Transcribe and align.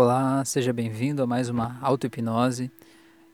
Olá, 0.00 0.44
seja 0.44 0.72
bem-vindo 0.72 1.24
a 1.24 1.26
mais 1.26 1.48
uma 1.48 1.76
auto-hipnose. 1.82 2.70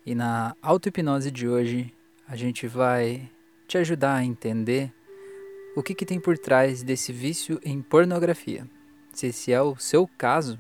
E 0.07 0.14
na 0.14 0.57
auto-hipnose 0.62 1.30
de 1.30 1.46
hoje, 1.46 1.94
a 2.26 2.37
gente 2.37 2.67
vai 2.67 3.31
te 3.68 3.76
ajudar 3.76 4.15
a 4.15 4.25
entender 4.25 4.91
o 5.77 5.83
que, 5.83 5.95
que 5.95 6.07
tem 6.07 6.19
por 6.19 6.39
trás 6.39 6.83
desse 6.83 7.13
vício 7.13 7.61
em 7.63 7.83
pornografia. 7.83 8.66
Se 9.12 9.27
esse 9.27 9.53
é 9.53 9.61
o 9.61 9.77
seu 9.77 10.09
caso, 10.16 10.59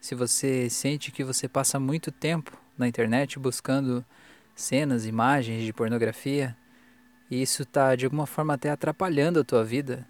se 0.00 0.16
você 0.16 0.68
sente 0.68 1.12
que 1.12 1.22
você 1.22 1.48
passa 1.48 1.78
muito 1.78 2.10
tempo 2.10 2.60
na 2.76 2.88
internet 2.88 3.38
buscando 3.38 4.04
cenas, 4.56 5.06
imagens 5.06 5.62
de 5.62 5.72
pornografia, 5.72 6.56
e 7.30 7.40
isso 7.40 7.62
está 7.62 7.94
de 7.94 8.06
alguma 8.06 8.26
forma 8.26 8.54
até 8.54 8.70
atrapalhando 8.70 9.38
a 9.38 9.44
tua 9.44 9.62
vida, 9.62 10.04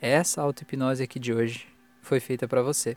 essa 0.00 0.40
auto-hipnose 0.40 1.02
aqui 1.02 1.18
de 1.18 1.34
hoje 1.34 1.66
foi 2.00 2.20
feita 2.20 2.46
para 2.46 2.62
você. 2.62 2.96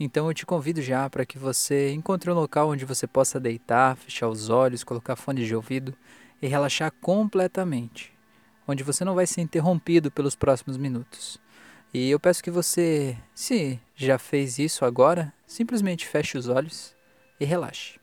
Então 0.00 0.28
eu 0.28 0.34
te 0.34 0.46
convido 0.46 0.80
já 0.80 1.10
para 1.10 1.26
que 1.26 1.38
você 1.38 1.92
encontre 1.92 2.30
um 2.30 2.34
local 2.34 2.70
onde 2.70 2.84
você 2.84 3.06
possa 3.06 3.40
deitar, 3.40 3.96
fechar 3.96 4.28
os 4.28 4.48
olhos, 4.48 4.84
colocar 4.84 5.16
fones 5.16 5.46
de 5.46 5.56
ouvido 5.56 5.92
e 6.40 6.46
relaxar 6.46 6.92
completamente, 7.00 8.12
onde 8.66 8.84
você 8.84 9.04
não 9.04 9.14
vai 9.14 9.26
ser 9.26 9.40
interrompido 9.40 10.10
pelos 10.10 10.36
próximos 10.36 10.76
minutos. 10.76 11.40
E 11.92 12.10
eu 12.10 12.20
peço 12.20 12.42
que 12.42 12.50
você, 12.50 13.16
se 13.34 13.80
já 13.96 14.18
fez 14.18 14.58
isso 14.58 14.84
agora, 14.84 15.32
simplesmente 15.46 16.06
feche 16.06 16.38
os 16.38 16.48
olhos 16.48 16.94
e 17.40 17.44
relaxe. 17.44 17.97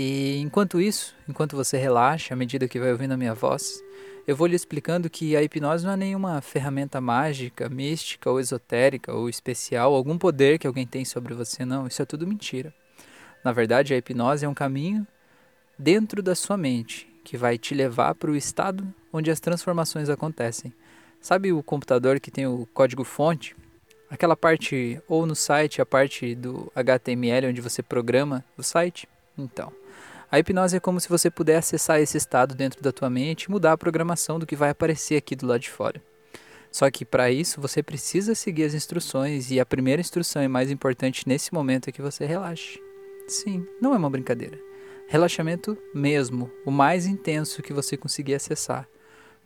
E 0.00 0.38
enquanto 0.38 0.80
isso, 0.80 1.12
enquanto 1.28 1.56
você 1.56 1.76
relaxa, 1.76 2.32
à 2.32 2.36
medida 2.36 2.68
que 2.68 2.78
vai 2.78 2.92
ouvindo 2.92 3.14
a 3.14 3.16
minha 3.16 3.34
voz, 3.34 3.82
eu 4.28 4.36
vou 4.36 4.46
lhe 4.46 4.54
explicando 4.54 5.10
que 5.10 5.34
a 5.34 5.42
hipnose 5.42 5.84
não 5.84 5.94
é 5.94 5.96
nenhuma 5.96 6.40
ferramenta 6.40 7.00
mágica, 7.00 7.68
mística 7.68 8.30
ou 8.30 8.38
esotérica 8.38 9.12
ou 9.12 9.28
especial, 9.28 9.92
algum 9.92 10.16
poder 10.16 10.56
que 10.60 10.68
alguém 10.68 10.86
tem 10.86 11.04
sobre 11.04 11.34
você, 11.34 11.64
não. 11.64 11.84
Isso 11.88 12.00
é 12.00 12.04
tudo 12.04 12.28
mentira. 12.28 12.72
Na 13.42 13.50
verdade, 13.50 13.92
a 13.92 13.96
hipnose 13.96 14.44
é 14.44 14.48
um 14.48 14.54
caminho 14.54 15.04
dentro 15.76 16.22
da 16.22 16.36
sua 16.36 16.56
mente 16.56 17.12
que 17.24 17.36
vai 17.36 17.58
te 17.58 17.74
levar 17.74 18.14
para 18.14 18.30
o 18.30 18.36
estado 18.36 18.86
onde 19.12 19.32
as 19.32 19.40
transformações 19.40 20.08
acontecem. 20.08 20.72
Sabe 21.20 21.52
o 21.52 21.60
computador 21.60 22.20
que 22.20 22.30
tem 22.30 22.46
o 22.46 22.68
código-fonte? 22.72 23.56
Aquela 24.08 24.36
parte, 24.36 25.02
ou 25.08 25.26
no 25.26 25.34
site, 25.34 25.82
a 25.82 25.86
parte 25.86 26.36
do 26.36 26.70
HTML 26.72 27.48
onde 27.48 27.60
você 27.60 27.82
programa 27.82 28.44
o 28.56 28.62
site? 28.62 29.08
Então. 29.36 29.72
A 30.30 30.38
hipnose 30.38 30.76
é 30.76 30.80
como 30.80 31.00
se 31.00 31.08
você 31.08 31.30
pudesse 31.30 31.74
acessar 31.74 32.00
esse 32.00 32.18
estado 32.18 32.54
dentro 32.54 32.82
da 32.82 32.92
tua 32.92 33.08
mente 33.08 33.44
e 33.44 33.50
mudar 33.50 33.72
a 33.72 33.78
programação 33.78 34.38
do 34.38 34.46
que 34.46 34.54
vai 34.54 34.68
aparecer 34.68 35.16
aqui 35.16 35.34
do 35.34 35.46
lado 35.46 35.60
de 35.60 35.70
fora. 35.70 36.02
Só 36.70 36.90
que 36.90 37.02
para 37.02 37.30
isso 37.30 37.62
você 37.62 37.82
precisa 37.82 38.34
seguir 38.34 38.64
as 38.64 38.74
instruções 38.74 39.50
e 39.50 39.58
a 39.58 39.64
primeira 39.64 40.02
instrução 40.02 40.42
e 40.42 40.48
mais 40.48 40.70
importante 40.70 41.26
nesse 41.26 41.54
momento 41.54 41.88
é 41.88 41.92
que 41.92 42.02
você 42.02 42.26
relaxe. 42.26 42.78
Sim, 43.26 43.66
não 43.80 43.94
é 43.94 43.96
uma 43.96 44.10
brincadeira. 44.10 44.58
Relaxamento 45.08 45.78
mesmo, 45.94 46.50
o 46.66 46.70
mais 46.70 47.06
intenso 47.06 47.62
que 47.62 47.72
você 47.72 47.96
conseguir 47.96 48.34
acessar. 48.34 48.86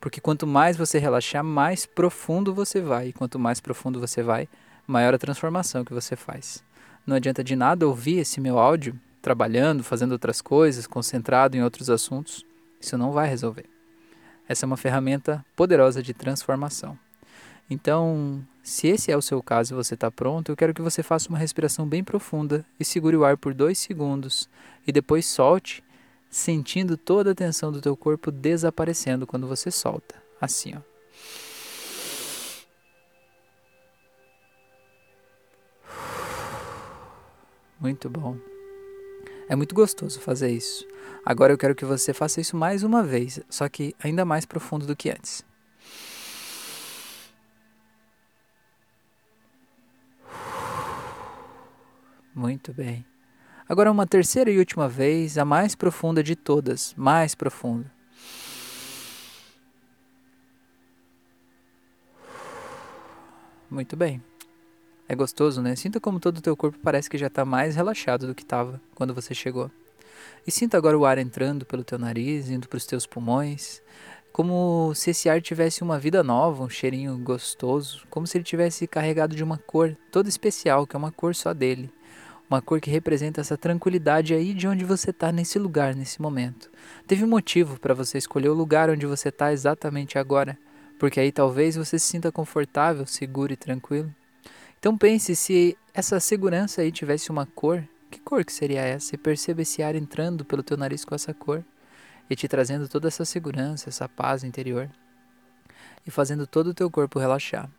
Porque 0.01 0.19
quanto 0.19 0.45
mais 0.45 0.75
você 0.75 0.99
relaxar, 0.99 1.45
mais 1.45 1.85
profundo 1.85 2.53
você 2.53 2.81
vai. 2.81 3.07
E 3.07 3.13
quanto 3.13 3.39
mais 3.39 3.61
profundo 3.61 4.01
você 4.01 4.21
vai, 4.21 4.49
maior 4.85 5.13
a 5.13 5.17
transformação 5.17 5.85
que 5.85 5.93
você 5.93 6.17
faz. 6.17 6.61
Não 7.07 7.15
adianta 7.15 7.41
de 7.41 7.55
nada 7.55 7.87
ouvir 7.87 8.17
esse 8.17 8.41
meu 8.41 8.59
áudio 8.59 8.99
trabalhando, 9.23 9.85
fazendo 9.85 10.11
outras 10.11 10.41
coisas, 10.41 10.85
concentrado 10.85 11.55
em 11.55 11.63
outros 11.63 11.89
assuntos, 11.89 12.45
isso 12.79 12.97
não 12.97 13.13
vai 13.13 13.29
resolver. 13.29 13.65
Essa 14.49 14.65
é 14.65 14.67
uma 14.67 14.75
ferramenta 14.75 15.43
poderosa 15.55 16.03
de 16.03 16.13
transformação. 16.13 16.99
Então, 17.69 18.45
se 18.61 18.87
esse 18.87 19.13
é 19.13 19.15
o 19.15 19.21
seu 19.21 19.41
caso 19.41 19.73
e 19.73 19.77
você 19.77 19.93
está 19.93 20.11
pronto, 20.11 20.51
eu 20.51 20.57
quero 20.57 20.73
que 20.73 20.81
você 20.81 21.01
faça 21.01 21.29
uma 21.29 21.37
respiração 21.37 21.87
bem 21.87 22.03
profunda 22.03 22.65
e 22.77 22.83
segure 22.83 23.15
o 23.15 23.23
ar 23.23 23.37
por 23.37 23.53
dois 23.53 23.79
segundos 23.79 24.49
e 24.85 24.91
depois 24.91 25.25
solte, 25.25 25.81
sentindo 26.29 26.97
toda 26.97 27.31
a 27.31 27.35
tensão 27.35 27.71
do 27.71 27.79
teu 27.79 27.95
corpo 27.95 28.29
desaparecendo 28.29 29.25
quando 29.25 29.47
você 29.47 29.71
solta. 29.71 30.21
Assim, 30.41 30.73
ó. 30.75 30.81
Muito 37.79 38.09
bom. 38.09 38.52
É 39.47 39.55
muito 39.55 39.75
gostoso 39.75 40.19
fazer 40.19 40.51
isso. 40.51 40.87
Agora 41.25 41.53
eu 41.53 41.57
quero 41.57 41.75
que 41.75 41.85
você 41.85 42.13
faça 42.13 42.41
isso 42.41 42.55
mais 42.55 42.83
uma 42.83 43.03
vez, 43.03 43.39
só 43.49 43.67
que 43.69 43.95
ainda 44.03 44.25
mais 44.25 44.45
profundo 44.45 44.85
do 44.85 44.95
que 44.95 45.09
antes. 45.09 45.43
Muito 52.33 52.73
bem. 52.73 53.05
Agora 53.67 53.91
uma 53.91 54.07
terceira 54.07 54.49
e 54.51 54.57
última 54.57 54.89
vez, 54.89 55.37
a 55.37 55.45
mais 55.45 55.75
profunda 55.75 56.21
de 56.23 56.35
todas, 56.35 56.93
mais 56.97 57.35
profunda. 57.35 57.91
Muito 63.69 63.95
bem. 63.95 64.21
É 65.07 65.15
gostoso, 65.15 65.61
né? 65.61 65.75
Sinta 65.75 65.99
como 65.99 66.19
todo 66.19 66.37
o 66.37 66.41
teu 66.41 66.55
corpo 66.55 66.79
parece 66.81 67.09
que 67.09 67.17
já 67.17 67.27
está 67.27 67.43
mais 67.43 67.75
relaxado 67.75 68.25
do 68.25 68.33
que 68.33 68.43
estava 68.43 68.79
quando 68.95 69.13
você 69.13 69.33
chegou. 69.33 69.69
E 70.47 70.51
sinta 70.51 70.77
agora 70.77 70.97
o 70.97 71.05
ar 71.05 71.17
entrando 71.17 71.65
pelo 71.65 71.83
teu 71.83 71.99
nariz, 71.99 72.49
indo 72.49 72.67
para 72.67 72.77
os 72.77 72.85
teus 72.85 73.05
pulmões, 73.05 73.81
como 74.31 74.93
se 74.95 75.11
esse 75.11 75.29
ar 75.29 75.41
tivesse 75.41 75.83
uma 75.83 75.99
vida 75.99 76.23
nova, 76.23 76.63
um 76.63 76.69
cheirinho 76.69 77.17
gostoso, 77.17 78.05
como 78.09 78.25
se 78.25 78.37
ele 78.37 78.43
tivesse 78.43 78.87
carregado 78.87 79.35
de 79.35 79.43
uma 79.43 79.57
cor 79.57 79.95
toda 80.11 80.27
especial, 80.27 80.87
que 80.87 80.95
é 80.95 80.99
uma 80.99 81.11
cor 81.11 81.35
só 81.35 81.53
dele. 81.53 81.91
Uma 82.49 82.61
cor 82.61 82.81
que 82.81 82.89
representa 82.89 83.41
essa 83.41 83.57
tranquilidade 83.57 84.33
aí 84.33 84.53
de 84.53 84.67
onde 84.67 84.85
você 84.85 85.11
está 85.11 85.31
nesse 85.31 85.59
lugar, 85.59 85.95
nesse 85.95 86.21
momento. 86.21 86.69
Teve 87.05 87.23
um 87.23 87.27
motivo 87.27 87.79
para 87.79 87.93
você 87.93 88.17
escolher 88.17 88.49
o 88.49 88.53
lugar 88.53 88.89
onde 88.89 89.05
você 89.05 89.29
está 89.29 89.51
exatamente 89.53 90.17
agora, 90.17 90.57
porque 90.97 91.19
aí 91.19 91.31
talvez 91.31 91.75
você 91.75 91.99
se 91.99 92.07
sinta 92.07 92.31
confortável, 92.31 93.05
seguro 93.05 93.53
e 93.53 93.57
tranquilo. 93.57 94.13
Então 94.83 94.97
pense 94.97 95.33
se 95.33 95.77
essa 95.93 96.19
segurança 96.19 96.81
aí 96.81 96.91
tivesse 96.91 97.29
uma 97.29 97.45
cor, 97.45 97.87
que 98.11 98.19
cor 98.19 98.43
que 98.43 98.51
seria 98.51 98.81
essa? 98.81 99.15
E 99.15 99.17
perceba 99.17 99.61
esse 99.61 99.81
ar 99.81 99.95
entrando 99.95 100.43
pelo 100.43 100.61
teu 100.61 100.75
nariz 100.75 101.05
com 101.05 101.15
essa 101.15 101.33
cor 101.33 101.63
e 102.29 102.35
te 102.35 102.49
trazendo 102.49 102.89
toda 102.89 103.07
essa 103.07 103.23
segurança, 103.23 103.87
essa 103.87 104.09
paz 104.09 104.43
interior 104.43 104.91
e 106.05 106.11
fazendo 106.11 106.45
todo 106.45 106.67
o 106.67 106.73
teu 106.73 106.91
corpo 106.91 107.17
relaxar. 107.17 107.71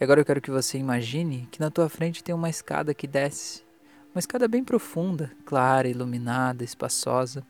E 0.00 0.04
agora 0.04 0.20
eu 0.20 0.24
quero 0.24 0.40
que 0.40 0.48
você 0.48 0.78
imagine 0.78 1.48
que 1.50 1.58
na 1.58 1.72
tua 1.72 1.88
frente 1.88 2.22
tem 2.22 2.32
uma 2.32 2.48
escada 2.48 2.94
que 2.94 3.08
desce, 3.08 3.64
uma 4.14 4.20
escada 4.20 4.46
bem 4.46 4.62
profunda, 4.62 5.32
clara, 5.44 5.88
iluminada, 5.88 6.62
espaçosa. 6.62 7.44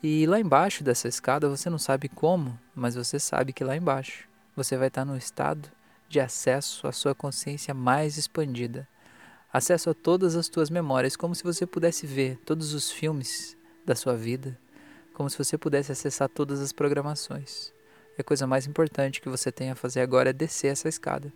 E 0.00 0.26
lá 0.26 0.38
embaixo 0.38 0.84
dessa 0.84 1.08
escada 1.08 1.48
você 1.48 1.68
não 1.68 1.76
sabe 1.76 2.08
como, 2.08 2.56
mas 2.72 2.94
você 2.94 3.18
sabe 3.18 3.52
que 3.52 3.64
lá 3.64 3.76
embaixo 3.76 4.28
você 4.54 4.76
vai 4.76 4.86
estar 4.86 5.04
no 5.04 5.16
estado 5.16 5.68
de 6.10 6.18
acesso 6.18 6.88
à 6.88 6.92
sua 6.92 7.14
consciência 7.14 7.72
mais 7.72 8.18
expandida, 8.18 8.86
acesso 9.52 9.90
a 9.90 9.94
todas 9.94 10.34
as 10.34 10.48
tuas 10.48 10.68
memórias, 10.68 11.14
como 11.14 11.36
se 11.36 11.44
você 11.44 11.64
pudesse 11.64 12.04
ver 12.04 12.36
todos 12.44 12.74
os 12.74 12.90
filmes 12.90 13.56
da 13.86 13.94
sua 13.94 14.16
vida, 14.16 14.58
como 15.14 15.30
se 15.30 15.38
você 15.38 15.56
pudesse 15.56 15.92
acessar 15.92 16.28
todas 16.28 16.60
as 16.60 16.72
programações. 16.72 17.72
E 18.18 18.20
a 18.20 18.24
coisa 18.24 18.44
mais 18.44 18.66
importante 18.66 19.20
que 19.20 19.28
você 19.28 19.52
tem 19.52 19.70
a 19.70 19.76
fazer 19.76 20.00
agora 20.00 20.30
é 20.30 20.32
descer 20.32 20.72
essa 20.72 20.88
escada. 20.88 21.32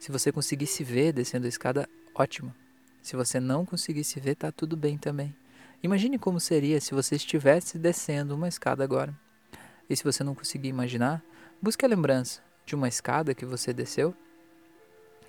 Se 0.00 0.10
você 0.10 0.32
conseguir 0.32 0.66
se 0.66 0.82
ver 0.82 1.12
descendo 1.12 1.46
a 1.46 1.48
escada, 1.48 1.88
ótimo. 2.12 2.52
Se 3.00 3.14
você 3.14 3.38
não 3.38 3.64
conseguir 3.64 4.02
se 4.02 4.18
ver, 4.18 4.34
tá 4.34 4.50
tudo 4.50 4.76
bem 4.76 4.98
também. 4.98 5.32
Imagine 5.80 6.18
como 6.18 6.40
seria 6.40 6.80
se 6.80 6.92
você 6.92 7.14
estivesse 7.14 7.78
descendo 7.78 8.34
uma 8.34 8.48
escada 8.48 8.82
agora. 8.82 9.16
E 9.88 9.96
se 9.96 10.02
você 10.02 10.24
não 10.24 10.34
conseguir 10.34 10.68
imaginar, 10.68 11.22
busque 11.60 11.84
a 11.84 11.88
lembrança 11.88 12.42
de 12.64 12.74
uma 12.74 12.88
escada 12.88 13.34
que 13.34 13.44
você 13.44 13.72
desceu 13.72 14.14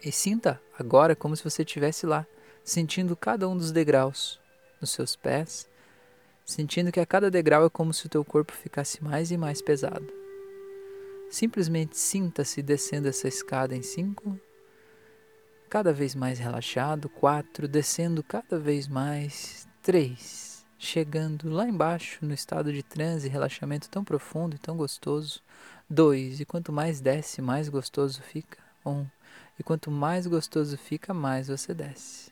e 0.04 0.12
sinta 0.12 0.62
agora 0.78 1.16
como 1.16 1.36
se 1.36 1.44
você 1.44 1.62
estivesse 1.62 2.06
lá, 2.06 2.26
sentindo 2.64 3.16
cada 3.16 3.48
um 3.48 3.56
dos 3.58 3.72
degraus 3.72 4.40
nos 4.82 4.92
seus 4.92 5.16
pés, 5.16 5.70
sentindo 6.46 6.92
que 6.92 7.00
a 7.00 7.06
cada 7.06 7.32
degrau 7.32 7.66
é 7.66 7.70
como 7.70 7.94
se 7.94 8.06
o 8.06 8.10
teu 8.10 8.26
corpo 8.26 8.52
ficasse 8.52 9.02
mais 9.02 9.32
e 9.32 9.38
mais 9.38 9.62
pesado. 9.62 10.06
Simplesmente 11.30 11.98
sinta-se 11.98 12.62
descendo 12.62 13.08
essa 13.08 13.28
escada 13.28 13.76
em 13.76 13.82
cinco, 13.82 14.38
cada 15.70 15.94
vez 15.94 16.14
mais 16.14 16.38
relaxado, 16.38 17.10
quatro, 17.10 17.68
descendo 17.68 18.22
cada 18.22 18.60
vez 18.60 18.88
mais, 18.88 19.68
três, 19.82 20.66
chegando 20.78 21.50
lá 21.50 21.68
embaixo 21.68 22.26
no 22.26 22.34
estado 22.34 22.74
de 22.74 22.84
transe 22.84 23.30
relaxamento 23.30 23.90
tão 23.90 24.04
profundo 24.04 24.56
e 24.56 24.60
tão 24.60 24.76
gostoso, 24.76 25.42
2. 25.90 26.40
E 26.40 26.46
quanto 26.46 26.72
mais 26.72 27.00
desce, 27.00 27.42
mais 27.42 27.70
gostoso 27.70 28.22
fica. 28.22 28.58
1. 28.86 28.92
Um. 28.92 29.06
E 29.60 29.64
quanto 29.64 29.92
mais 29.92 30.26
gostoso 30.26 30.78
fica, 30.78 31.14
mais 31.14 31.48
você 31.48 31.74
desce. 31.74 32.32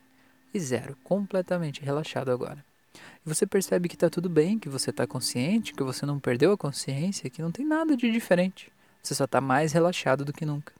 E 0.53 0.59
0. 0.59 0.97
Completamente 1.03 1.81
relaxado 1.81 2.31
agora. 2.31 2.63
E 2.93 3.29
você 3.29 3.45
percebe 3.45 3.87
que 3.87 3.95
está 3.95 4.09
tudo 4.09 4.29
bem, 4.29 4.57
que 4.57 4.69
você 4.69 4.89
está 4.89 5.05
consciente, 5.05 5.73
que 5.73 5.83
você 5.83 6.05
não 6.05 6.19
perdeu 6.19 6.51
a 6.51 6.57
consciência, 6.57 7.29
que 7.29 7.41
não 7.41 7.51
tem 7.51 7.65
nada 7.65 7.95
de 7.95 8.11
diferente. 8.11 8.71
Você 9.01 9.15
só 9.15 9.25
está 9.25 9.39
mais 9.39 9.71
relaxado 9.71 10.25
do 10.25 10.33
que 10.33 10.45
nunca. 10.45 10.73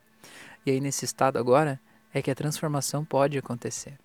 E 0.65 0.71
aí, 0.71 0.79
nesse 0.79 1.06
estado 1.06 1.38
agora, 1.38 1.79
é 2.13 2.21
que 2.21 2.29
a 2.29 2.35
transformação 2.35 3.06
pode 3.06 3.38
acontecer. 3.38 3.97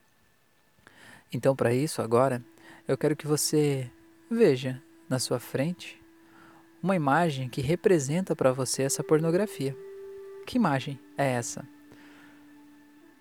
Então, 1.33 1.57
para 1.57 1.75
isso, 1.75 2.01
agora, 2.01 2.43
eu 2.87 2.97
quero 2.97 3.17
que 3.17 3.27
você 3.27 3.91
veja 4.31 4.81
na 5.09 5.19
sua 5.19 5.39
frente 5.39 6.01
uma 6.83 6.97
imagem 6.97 7.49
que 7.49 7.61
representa 7.61 8.37
para 8.37 8.53
você 8.53 8.83
essa 8.83 9.03
pornografia. 9.03 9.77
Que 10.47 10.57
imagem 10.57 10.99
é 11.17 11.33
essa? 11.33 11.67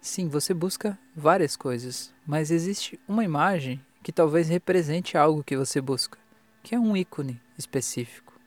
Sim, 0.01 0.27
você 0.27 0.53
busca 0.53 0.99
várias 1.15 1.55
coisas, 1.55 2.13
mas 2.27 2.51
existe 2.51 2.99
uma 3.07 3.23
imagem 3.23 3.83
que 4.03 4.11
talvez 4.11 4.47
represente 4.47 5.17
algo 5.17 5.43
que 5.43 5.57
você 5.57 5.81
busca, 5.81 6.19
que 6.61 6.75
é 6.75 6.79
um 6.79 6.95
ícone 6.95 7.41
específico, 7.57 8.39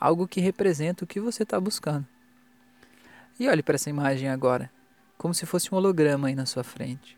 algo 0.00 0.26
que 0.26 0.40
representa 0.40 1.04
o 1.04 1.06
que 1.06 1.20
você 1.20 1.44
está 1.44 1.60
buscando. 1.60 2.06
E 3.38 3.48
olhe 3.48 3.62
para 3.62 3.76
essa 3.76 3.88
imagem 3.88 4.28
agora, 4.28 4.68
como 5.16 5.32
se 5.32 5.46
fosse 5.46 5.72
um 5.72 5.78
holograma 5.78 6.26
aí 6.26 6.34
na 6.34 6.44
sua 6.44 6.64
frente. 6.64 7.16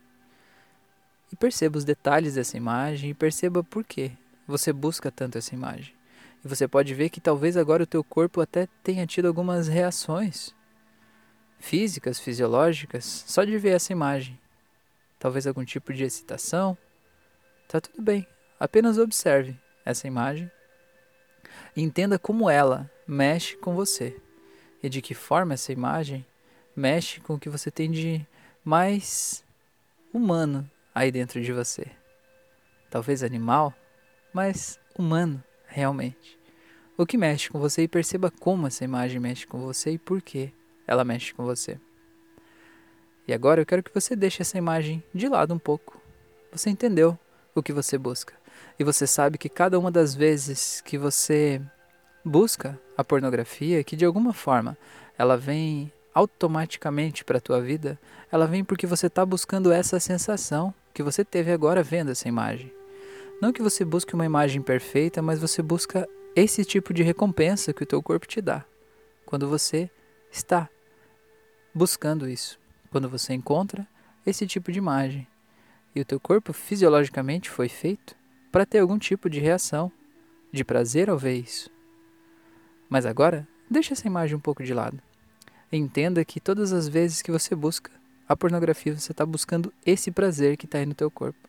E 1.33 1.37
perceba 1.37 1.79
os 1.79 1.85
detalhes 1.85 2.35
dessa 2.35 2.57
imagem 2.57 3.11
e 3.11 3.15
perceba 3.15 3.65
por 3.65 3.85
que 3.85 4.13
você 4.47 4.73
busca 4.73 5.11
tanto 5.11 5.39
essa 5.39 5.55
imagem. 5.55 5.98
E 6.45 6.49
você 6.49 6.69
pode 6.69 6.95
ver 6.95 7.11
que 7.11 7.21
talvez 7.21 7.57
agora 7.57 7.83
o 7.83 7.87
teu 7.87 8.05
corpo 8.05 8.41
até 8.41 8.69
tenha 8.83 9.07
tido 9.07 9.27
algumas 9.27 9.69
reações 9.69 10.55
físicas, 11.59 12.21
fisiológicas, 12.21 13.25
só 13.27 13.45
de 13.45 13.59
ver 13.59 13.71
essa 13.71 13.93
imagem. 13.93 14.39
Talvez 15.19 15.47
algum 15.47 15.65
tipo 15.65 15.93
de 15.93 16.05
excitação. 16.05 16.79
Tá 17.67 17.81
tudo 17.81 18.01
bem. 18.01 18.27
Apenas 18.59 18.99
observe 18.99 19.59
essa 19.85 20.07
imagem 20.07 20.51
entenda 21.77 22.19
como 22.19 22.49
ela 22.51 22.91
mexe 23.07 23.57
com 23.57 23.75
você 23.75 24.17
e 24.83 24.89
de 24.89 25.01
que 25.01 25.15
forma 25.15 25.55
essa 25.55 25.73
imagem 25.73 26.25
mexe 26.75 27.21
com 27.21 27.35
o 27.35 27.39
que 27.39 27.49
você 27.49 27.71
tem 27.71 27.91
de 27.91 28.27
mais 28.65 29.45
humano 30.13 30.69
aí 30.95 31.11
dentro 31.11 31.41
de 31.41 31.53
você. 31.53 31.87
Talvez 32.91 33.23
animal, 33.23 33.75
mas 34.33 34.79
humano 34.97 35.43
realmente. 35.79 36.37
O 36.97 37.07
que 37.07 37.17
mexe 37.17 37.49
com 37.49 37.61
você 37.61 37.83
e 37.83 37.89
perceba 37.89 38.31
como 38.31 38.67
essa 38.67 38.85
imagem 38.85 39.21
mexe 39.21 39.47
com 39.47 39.61
você 39.61 39.93
e 39.93 39.99
por 39.99 40.21
que 40.21 40.53
ela 40.87 41.05
mexe 41.05 41.33
com 41.33 41.45
você. 41.45 41.79
E 43.27 43.33
agora 43.33 43.61
eu 43.61 43.67
quero 43.67 43.83
que 43.83 43.95
você 43.95 44.17
deixe 44.17 44.43
essa 44.43 44.59
imagem 44.59 45.03
de 45.15 45.29
lado 45.29 45.55
um 45.55 45.59
pouco. 45.59 46.01
Você 46.51 46.71
entendeu 46.71 47.17
o 47.55 47.63
que 47.63 47.73
você 47.73 47.97
busca. 47.97 48.35
E 48.79 48.83
você 48.83 49.07
sabe 49.07 49.39
que 49.39 49.49
cada 49.49 49.79
uma 49.79 49.91
das 49.91 50.15
vezes 50.15 50.81
que 50.81 50.99
você 50.99 51.61
busca 52.25 52.79
a 52.97 53.05
pornografia, 53.05 53.85
que 53.85 53.95
de 53.95 54.05
alguma 54.05 54.33
forma 54.33 54.77
ela 55.17 55.37
vem 55.37 55.93
automaticamente 56.13 57.25
para 57.25 57.39
a 57.39 57.41
tua 57.41 57.61
vida, 57.61 57.97
ela 58.33 58.47
vem 58.47 58.65
porque 58.65 58.87
você 58.87 59.07
está 59.07 59.25
buscando 59.25 59.71
essa 59.71 60.01
sensação 60.01 60.75
que 60.93 61.03
você 61.03 61.25
teve 61.25 61.53
agora 61.53 61.81
vendo 61.81 62.11
essa 62.11 62.27
imagem. 62.27 62.78
Não 63.41 63.53
que 63.53 63.63
você 63.63 63.85
busque 63.85 64.15
uma 64.15 64.27
imagem 64.27 64.61
perfeita, 64.61 65.23
mas 65.23 65.41
você 65.41 65.63
busca 65.63 66.09
esse 66.35 66.65
tipo 66.65 66.93
de 66.93 67.03
recompensa 67.03 67.73
que 67.73 67.83
o 67.83 67.87
teu 67.87 68.03
corpo 68.03 68.27
te 68.27 68.41
dá 68.41 68.65
quando 69.25 69.49
você 69.49 69.91
está 70.31 70.69
buscando 71.73 72.29
isso. 72.29 72.59
Quando 72.91 73.09
você 73.09 73.35
encontra 73.35 73.87
esse 74.27 74.47
tipo 74.47 74.73
de 74.73 74.79
imagem 74.79 75.27
e 75.95 76.01
o 76.01 76.05
teu 76.05 76.19
corpo 76.19 76.53
fisiologicamente 76.53 77.49
foi 77.49 77.69
feito 77.69 78.17
para 78.51 78.67
ter 78.67 78.81
algum 78.81 78.99
tipo 78.99 79.31
de 79.31 79.39
reação, 79.39 79.93
de 80.51 80.65
prazer 80.65 81.09
ao 81.09 81.19
ver 81.19 81.37
isso. 81.37 81.71
Mas 82.89 83.07
agora, 83.07 83.47
deixe 83.71 83.93
essa 83.93 84.07
imagem 84.07 84.37
um 84.37 84.41
pouco 84.41 84.65
de 84.65 84.75
lado. 84.75 85.01
Entenda 85.71 86.25
que 86.25 86.41
todas 86.41 86.73
as 86.73 86.89
vezes 86.89 87.23
que 87.23 87.31
você 87.31 87.55
busca 87.55 87.91
a 88.27 88.35
pornografia, 88.35 88.97
você 88.97 89.13
está 89.13 89.25
buscando 89.25 89.73
esse 89.85 90.11
prazer 90.11 90.57
que 90.57 90.65
está 90.65 90.79
aí 90.79 90.87
no 90.87 90.95
teu 90.95 91.11
corpo. 91.11 91.49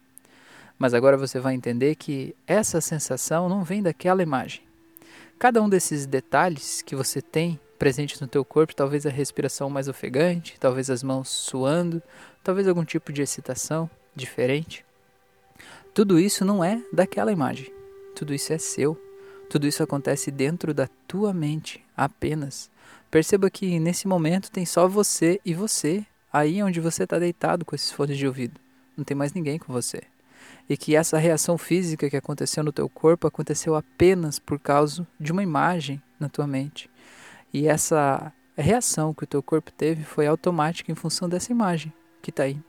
Mas 0.80 0.94
agora 0.94 1.18
você 1.18 1.42
vai 1.42 1.54
entender 1.54 1.96
que 1.96 2.34
essa 2.48 2.80
sensação 2.80 3.50
não 3.50 3.66
vem 3.66 3.84
daquela 3.84 4.24
imagem. 4.24 4.62
Cada 5.38 5.62
um 5.62 5.68
desses 5.68 6.06
detalhes 6.06 6.82
que 6.82 6.96
você 6.96 7.22
tem 7.22 7.60
presentes 7.78 8.20
no 8.22 8.28
teu 8.28 8.46
corpo, 8.46 8.76
talvez 8.76 9.06
a 9.06 9.10
respiração 9.10 9.70
mais 9.70 9.90
ofegante, 9.90 10.58
talvez 10.60 10.90
as 10.90 11.04
mãos 11.04 11.28
suando, 11.28 12.02
talvez 12.42 12.68
algum 12.68 12.86
tipo 12.86 13.12
de 13.12 13.22
excitação 13.22 13.90
diferente. 14.16 14.86
Tudo 15.94 16.18
isso 16.18 16.46
não 16.46 16.64
é 16.64 16.82
daquela 16.94 17.32
imagem. 17.32 17.74
Tudo 18.16 18.34
isso 18.34 18.54
é 18.54 18.58
seu. 18.58 18.98
Tudo 19.50 19.68
isso 19.68 19.84
acontece 19.84 20.32
dentro 20.32 20.74
da 20.74 20.88
tua 21.08 21.34
mente 21.34 21.84
apenas. 21.96 22.70
Perceba 23.12 23.50
que 23.50 23.80
nesse 23.80 24.08
momento 24.08 24.52
tem 24.52 24.66
só 24.66 24.88
você 24.88 25.42
e 25.44 25.54
você, 25.54 26.06
aí 26.32 26.62
onde 26.62 26.80
você 26.80 27.04
está 27.04 27.18
deitado 27.18 27.66
com 27.66 27.76
esses 27.76 27.92
fones 27.92 28.18
de 28.18 28.28
ouvido. 28.28 28.60
Não 28.96 29.04
tem 29.04 29.18
mais 29.18 29.34
ninguém 29.34 29.58
com 29.58 29.74
você. 29.74 30.04
E 30.70 30.78
que 30.78 30.96
essa 30.96 31.18
reação 31.18 31.58
física 31.58 32.10
que 32.10 32.16
aconteceu 32.16 32.64
no 32.64 32.72
teu 32.72 32.88
corpo 32.88 33.28
aconteceu 33.28 33.76
apenas 33.76 34.38
por 34.38 34.60
causa 34.60 35.06
de 35.20 35.32
uma 35.32 35.42
imagem 35.42 36.02
na 36.20 36.30
tua 36.30 36.46
mente. 36.46 36.90
E 37.52 37.68
essa 37.68 38.32
reação 38.56 39.14
que 39.14 39.24
o 39.24 39.28
teu 39.28 39.42
corpo 39.42 39.72
teve 39.72 40.04
foi 40.04 40.28
automática 40.28 40.92
em 40.92 40.96
função 40.96 41.28
dessa 41.28 41.52
imagem 41.52 41.92
que 42.22 42.30
está 42.30 42.44
aí. 42.44 42.60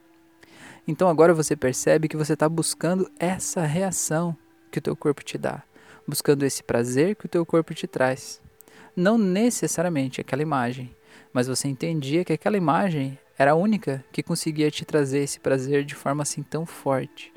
Então 0.87 1.09
agora 1.09 1.35
você 1.35 1.55
percebe 1.55 2.09
que 2.09 2.17
você 2.17 2.33
está 2.33 2.49
buscando 2.49 3.11
essa 3.19 3.63
reação 3.63 4.37
que 4.71 4.79
o 4.79 4.83
teu 4.83 4.97
corpo 4.97 5.23
te 5.23 5.37
dá, 5.37 5.63
buscando 6.07 6.45
esse 6.45 6.63
prazer 6.63 7.17
que 7.17 7.27
o 7.27 7.29
teu 7.29 7.45
corpo 7.45 7.75
te 7.75 7.87
traz. 7.87 8.41
Não 8.97 9.19
necessariamente 9.19 10.21
aquela 10.21 10.43
imagem, 10.43 10.95
mas 11.33 11.47
você 11.47 11.69
entendia 11.69 12.25
que 12.25 12.33
aquela 12.33 12.57
imagem 12.57 13.19
era 13.39 13.53
a 13.53 13.55
única 13.55 14.05
que 14.13 14.23
conseguia 14.23 14.71
te 14.71 14.85
trazer 14.85 15.21
esse 15.21 15.41
prazer 15.41 15.85
de 15.85 15.95
forma 15.95 16.23
assim 16.23 16.43
tão 16.43 16.67
forte, 16.67 17.33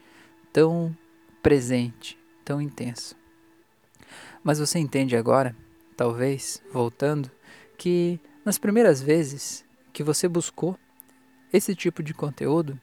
tão 0.54 0.96
presente, 1.42 2.18
tão 2.46 2.62
intenso. 2.62 3.16
Mas 4.44 4.60
você 4.60 4.80
entende 4.80 5.18
agora 5.18 5.56
talvez, 5.98 6.62
voltando, 6.72 7.30
que 7.78 8.20
nas 8.46 8.58
primeiras 8.58 9.02
vezes 9.02 9.66
que 9.92 10.04
você 10.04 10.28
buscou 10.28 10.78
esse 11.52 11.76
tipo 11.76 12.02
de 12.02 12.14
conteúdo, 12.14 12.80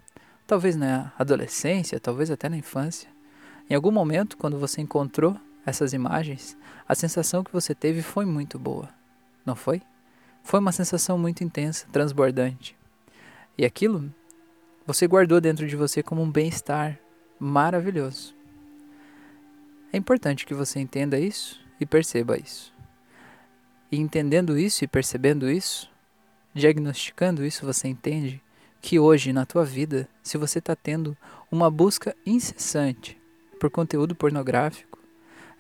talvez 0.46 0.76
na 0.76 1.12
adolescência, 1.18 2.00
talvez 2.00 2.30
até 2.30 2.48
na 2.48 2.56
infância, 2.56 3.08
em 3.68 3.74
algum 3.74 3.90
momento, 3.90 4.36
quando 4.36 4.58
você 4.58 4.80
encontrou 4.80 5.36
essas 5.64 5.92
imagens, 5.92 6.56
a 6.88 6.94
sensação 6.94 7.44
que 7.44 7.52
você 7.52 7.74
teve 7.74 8.02
foi 8.02 8.24
muito 8.24 8.58
boa, 8.58 8.88
não 9.44 9.54
foi? 9.54 9.82
Foi 10.42 10.58
uma 10.58 10.72
sensação 10.72 11.18
muito 11.18 11.44
intensa, 11.44 11.86
transbordante. 11.92 12.76
E 13.56 13.64
aquilo 13.64 14.12
você 14.86 15.06
guardou 15.06 15.40
dentro 15.40 15.66
de 15.68 15.76
você 15.76 16.02
como 16.02 16.22
um 16.22 16.30
bem-estar 16.30 16.98
maravilhoso. 17.40 18.34
É 19.92 19.96
importante 19.96 20.46
que 20.46 20.54
você 20.54 20.78
entenda 20.78 21.18
isso 21.18 21.60
e 21.80 21.86
perceba 21.86 22.38
isso. 22.38 22.72
E 23.90 23.98
entendendo 23.98 24.56
isso 24.56 24.84
e 24.84 24.86
percebendo 24.86 25.50
isso, 25.50 25.90
diagnosticando 26.54 27.44
isso, 27.44 27.66
você 27.66 27.88
entende 27.88 28.40
que 28.80 28.98
hoje 28.98 29.32
na 29.32 29.44
tua 29.44 29.64
vida, 29.64 30.08
se 30.22 30.38
você 30.38 30.58
está 30.60 30.76
tendo 30.76 31.16
uma 31.50 31.70
busca 31.70 32.14
incessante 32.24 33.18
por 33.58 33.70
conteúdo 33.70 34.14
pornográfico, 34.14 34.98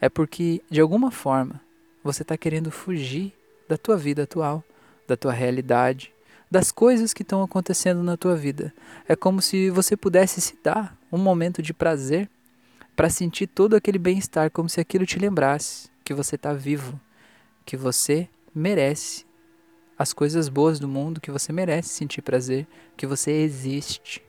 é 0.00 0.08
porque 0.08 0.62
de 0.70 0.80
alguma 0.80 1.10
forma 1.10 1.60
você 2.04 2.22
está 2.22 2.36
querendo 2.36 2.70
fugir 2.70 3.34
da 3.68 3.76
tua 3.76 3.96
vida 3.96 4.22
atual, 4.22 4.64
da 5.08 5.16
tua 5.16 5.32
realidade, 5.32 6.12
das 6.50 6.72
coisas 6.72 7.12
que 7.12 7.22
estão 7.22 7.42
acontecendo 7.42 8.02
na 8.02 8.16
tua 8.16 8.36
vida. 8.36 8.72
É 9.08 9.14
como 9.14 9.42
se 9.42 9.70
você 9.70 9.96
pudesse 9.96 10.40
se 10.40 10.56
dar 10.62 10.96
um 11.10 11.18
momento 11.18 11.62
de 11.62 11.72
prazer 11.72 12.28
para 12.94 13.08
sentir 13.08 13.46
todo 13.46 13.74
aquele 13.74 13.98
bem-estar, 13.98 14.50
como 14.50 14.68
se 14.68 14.80
aquilo 14.80 15.06
te 15.06 15.18
lembrasse 15.18 15.90
que 16.04 16.14
você 16.14 16.36
está 16.36 16.52
vivo, 16.52 17.00
que 17.64 17.76
você 17.76 18.28
merece 18.54 19.24
as 19.98 20.12
coisas 20.12 20.48
boas 20.48 20.78
do 20.80 20.88
mundo, 20.88 21.20
que 21.20 21.30
você 21.30 21.52
merece 21.52 21.90
sentir 21.90 22.22
prazer, 22.22 22.66
que 22.96 23.06
você 23.06 23.30
existe. 23.30 24.22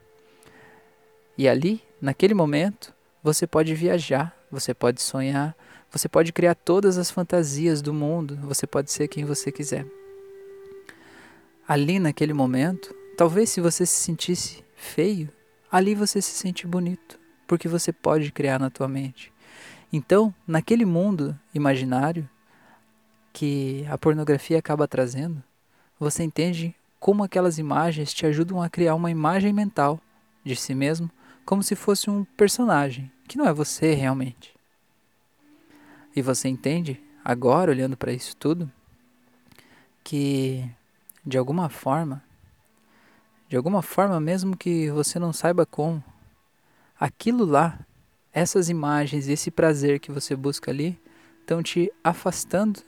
E 1.37 1.47
ali, 1.47 1.81
naquele 2.01 2.33
momento, 2.33 2.93
você 3.23 3.47
pode 3.47 3.73
viajar, 3.73 4.35
você 4.51 4.73
pode 4.73 5.01
sonhar, 5.01 5.55
você 5.89 6.07
pode 6.07 6.31
criar 6.31 6.55
todas 6.55 6.97
as 6.97 7.09
fantasias 7.09 7.81
do 7.81 7.93
mundo, 7.93 8.37
você 8.43 8.67
pode 8.67 8.91
ser 8.91 9.07
quem 9.07 9.25
você 9.25 9.51
quiser. 9.51 9.85
Ali 11.67 11.99
naquele 11.99 12.33
momento, 12.33 12.93
talvez 13.17 13.49
se 13.49 13.61
você 13.61 13.85
se 13.85 13.95
sentisse 14.03 14.63
feio, 14.75 15.29
ali 15.71 15.95
você 15.95 16.21
se 16.21 16.31
sente 16.31 16.67
bonito, 16.67 17.19
porque 17.47 17.67
você 17.67 17.93
pode 17.93 18.31
criar 18.31 18.59
na 18.59 18.69
tua 18.69 18.87
mente. 18.87 19.31
Então, 19.91 20.33
naquele 20.45 20.85
mundo 20.85 21.37
imaginário, 21.53 22.29
que 23.33 23.85
a 23.89 23.97
pornografia 23.97 24.59
acaba 24.59 24.87
trazendo, 24.87 25.41
você 25.99 26.23
entende 26.23 26.75
como 26.99 27.23
aquelas 27.23 27.57
imagens 27.57 28.13
te 28.13 28.25
ajudam 28.25 28.61
a 28.61 28.69
criar 28.69 28.95
uma 28.95 29.09
imagem 29.09 29.53
mental 29.53 29.99
de 30.43 30.55
si 30.55 30.75
mesmo, 30.75 31.09
como 31.45 31.63
se 31.63 31.75
fosse 31.75 32.09
um 32.09 32.23
personagem, 32.23 33.11
que 33.27 33.37
não 33.37 33.47
é 33.47 33.53
você 33.53 33.93
realmente. 33.93 34.53
E 36.15 36.21
você 36.21 36.49
entende, 36.49 37.01
agora 37.23 37.71
olhando 37.71 37.95
para 37.95 38.11
isso 38.11 38.35
tudo, 38.35 38.71
que 40.03 40.69
de 41.25 41.37
alguma 41.37 41.69
forma, 41.69 42.23
de 43.51 43.57
alguma 43.57 43.81
forma, 43.81 44.17
mesmo 44.17 44.55
que 44.55 44.89
você 44.91 45.19
não 45.19 45.33
saiba 45.33 45.65
como, 45.65 46.01
aquilo 46.97 47.43
lá, 47.43 47.85
essas 48.31 48.69
imagens, 48.69 49.27
esse 49.27 49.51
prazer 49.51 49.99
que 49.99 50.09
você 50.09 50.37
busca 50.37 50.71
ali, 50.71 50.97
estão 51.41 51.61
te 51.61 51.91
afastando 52.01 52.79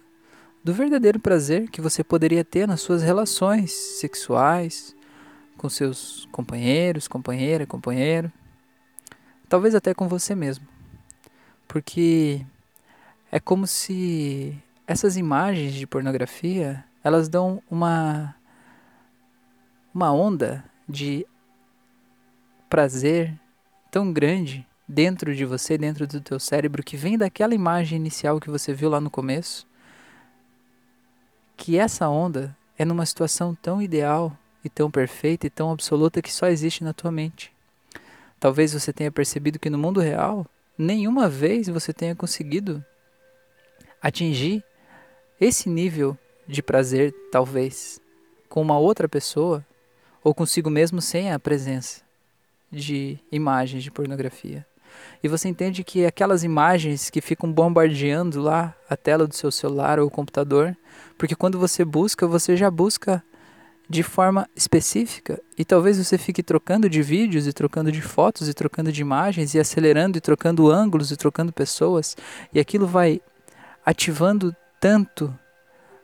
do 0.64 0.74
verdadeiro 0.74 1.20
prazer 1.20 1.70
que 1.70 1.82
você 1.82 2.02
poderia 2.02 2.46
ter 2.46 2.66
nas 2.66 2.80
suas 2.80 3.04
relações 3.04 3.74
sexuais, 3.74 4.96
com 5.58 5.68
seus 5.68 6.30
companheiros, 6.32 7.10
companheira, 7.10 7.66
companheiro, 7.66 8.32
talvez 9.50 9.76
até 9.76 9.94
com 9.94 10.08
você 10.08 10.34
mesmo. 10.34 10.66
Porque 11.68 12.40
é 13.30 13.38
como 13.38 13.68
se 13.68 14.58
essas 14.88 15.18
imagens 15.18 15.74
de 15.74 15.86
pornografia, 15.86 16.86
elas 17.04 17.28
dão 17.28 17.62
uma 17.70 18.34
uma 19.94 20.12
onda 20.12 20.64
de 20.90 21.26
prazer 22.70 23.40
tão 23.92 24.12
grande 24.12 24.66
dentro 24.88 25.36
de 25.36 25.46
você, 25.46 25.78
dentro 25.78 26.08
do 26.08 26.20
teu 26.20 26.40
cérebro, 26.40 26.84
que 26.84 26.98
vem 26.98 27.18
daquela 27.18 27.54
imagem 27.54 27.98
inicial 27.98 28.40
que 28.40 28.50
você 28.50 28.74
viu 28.74 28.90
lá 28.90 29.00
no 29.00 29.10
começo, 29.10 29.68
que 31.56 31.78
essa 31.78 32.10
onda 32.10 32.58
é 32.78 32.84
numa 32.84 33.06
situação 33.06 33.54
tão 33.54 33.82
ideal 33.82 34.36
e 34.66 34.70
tão 34.70 34.90
perfeita 34.90 35.46
e 35.46 35.50
tão 35.50 35.72
absoluta 35.72 36.22
que 36.22 36.34
só 36.34 36.48
existe 36.48 36.84
na 36.84 36.94
tua 36.94 37.12
mente. 37.12 37.54
Talvez 38.40 38.74
você 38.74 38.92
tenha 38.92 39.12
percebido 39.12 39.60
que 39.60 39.70
no 39.70 39.78
mundo 39.78 40.00
real, 40.00 40.46
nenhuma 40.78 41.30
vez 41.30 41.68
você 41.68 41.94
tenha 41.94 42.16
conseguido 42.16 42.84
atingir 44.02 44.64
esse 45.40 45.70
nível 45.70 46.18
de 46.48 46.62
prazer, 46.62 47.14
talvez, 47.32 48.02
com 48.50 48.62
uma 48.62 48.78
outra 48.78 49.08
pessoa 49.08 49.66
ou 50.24 50.34
consigo 50.34 50.70
mesmo 50.70 51.02
sem 51.02 51.32
a 51.32 51.40
presença 51.40 52.02
de 52.72 53.20
imagens 53.32 53.84
de 53.84 53.92
pornografia. 53.92 54.66
E 55.24 55.28
você 55.28 55.48
entende 55.48 55.84
que 55.84 56.06
aquelas 56.06 56.44
imagens 56.44 57.10
que 57.10 57.22
ficam 57.22 57.52
bombardeando 57.52 58.42
lá 58.42 58.76
a 58.90 58.96
tela 58.96 59.28
do 59.28 59.36
seu 59.36 59.52
celular 59.52 60.00
ou 60.00 60.10
computador, 60.10 60.76
porque 61.18 61.36
quando 61.36 61.60
você 61.60 61.84
busca, 61.84 62.28
você 62.28 62.56
já 62.56 62.70
busca 62.70 63.24
de 63.90 64.02
forma 64.02 64.50
específica 64.56 65.42
e 65.58 65.66
talvez 65.66 65.98
você 65.98 66.18
fique 66.18 66.42
trocando 66.42 66.90
de 66.90 67.02
vídeos 67.02 67.48
e 67.48 67.54
trocando 67.54 67.92
de 67.92 68.02
fotos 68.02 68.48
e 68.48 68.54
trocando 68.54 68.92
de 68.92 69.02
imagens 69.02 69.54
e 69.54 69.60
acelerando 69.60 70.18
e 70.18 70.22
trocando 70.22 70.72
ângulos 70.72 71.12
e 71.12 71.18
trocando 71.18 71.52
pessoas 71.52 72.16
e 72.54 72.60
aquilo 72.60 72.88
vai 72.88 73.22
ativando 73.86 74.56
tanto 74.80 75.38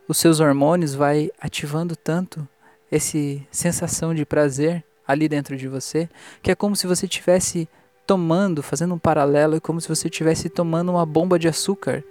os 0.06 0.18
seus 0.18 0.40
hormônios, 0.40 0.94
vai 0.94 1.30
ativando 1.40 1.96
tanto 1.96 2.46
essa 2.90 3.18
sensação 3.50 4.14
de 4.14 4.24
prazer 4.24 4.84
ali 5.06 5.28
dentro 5.28 5.56
de 5.56 5.68
você, 5.68 6.08
que 6.42 6.50
é 6.50 6.54
como 6.54 6.76
se 6.76 6.86
você 6.86 7.06
tivesse 7.06 7.68
tomando, 8.06 8.62
fazendo 8.62 8.94
um 8.94 8.98
paralelo, 8.98 9.56
é 9.56 9.60
como 9.60 9.80
se 9.80 9.88
você 9.88 10.08
estivesse 10.08 10.48
tomando 10.48 10.90
uma 10.90 11.06
bomba 11.06 11.38
de 11.38 11.46
açúcar. 11.48 12.02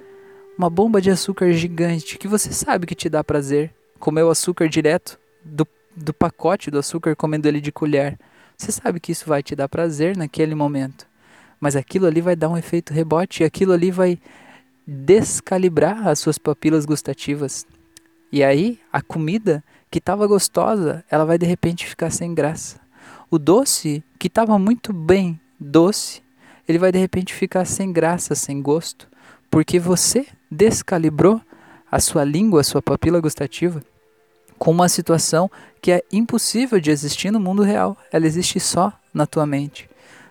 Uma 0.57 0.69
bomba 0.69 1.01
de 1.01 1.09
açúcar 1.09 1.51
gigante 1.51 2.17
que 2.17 2.27
você 2.27 2.51
sabe 2.51 2.85
que 2.85 2.95
te 2.95 3.09
dá 3.09 3.23
prazer. 3.23 3.73
Comer 3.99 4.23
o 4.23 4.29
açúcar 4.29 4.69
direto 4.69 5.19
do, 5.43 5.67
do 5.95 6.13
pacote 6.13 6.71
do 6.71 6.79
açúcar, 6.79 7.15
comendo 7.15 7.47
ele 7.47 7.59
de 7.59 7.71
colher. 7.71 8.17
Você 8.57 8.71
sabe 8.71 8.99
que 8.99 9.11
isso 9.11 9.25
vai 9.25 9.41
te 9.43 9.55
dar 9.55 9.69
prazer 9.69 10.15
naquele 10.15 10.55
momento. 10.55 11.05
Mas 11.59 11.75
aquilo 11.75 12.05
ali 12.05 12.21
vai 12.21 12.35
dar 12.35 12.49
um 12.49 12.57
efeito 12.57 12.93
rebote 12.93 13.43
e 13.43 13.45
aquilo 13.45 13.73
ali 13.73 13.91
vai 13.91 14.19
descalibrar 14.87 16.07
as 16.07 16.19
suas 16.19 16.37
papilas 16.37 16.85
gustativas. 16.85 17.65
E 18.31 18.43
aí, 18.43 18.79
a 18.91 19.01
comida 19.01 19.63
que 19.89 19.99
estava 19.99 20.27
gostosa, 20.27 21.03
ela 21.09 21.25
vai 21.25 21.37
de 21.37 21.45
repente 21.45 21.85
ficar 21.85 22.11
sem 22.11 22.33
graça. 22.33 22.79
O 23.29 23.37
doce 23.37 24.03
que 24.17 24.27
estava 24.27 24.57
muito 24.59 24.91
bem 24.93 25.39
doce, 25.59 26.21
ele 26.67 26.77
vai 26.77 26.91
de 26.91 26.99
repente 26.99 27.33
ficar 27.33 27.65
sem 27.65 27.91
graça, 27.91 28.35
sem 28.35 28.61
gosto, 28.61 29.07
porque 29.49 29.79
você 29.79 30.27
descalibrou 30.49 31.41
a 31.91 31.99
sua 31.99 32.23
língua, 32.23 32.61
a 32.61 32.63
sua 32.63 32.81
papila 32.81 33.19
gustativa 33.19 33.83
com 34.59 34.71
uma 34.71 34.89
situação 34.89 35.49
que 35.81 35.91
é 35.91 36.03
impossível 36.11 36.79
de 36.79 36.91
existir 36.91 37.31
no 37.31 37.39
mundo 37.39 37.63
real. 37.63 37.97
Ela 38.11 38.27
existe 38.27 38.59
só 38.59 38.91
na 39.13 39.25
tua 39.25 39.45
mente. 39.45 39.89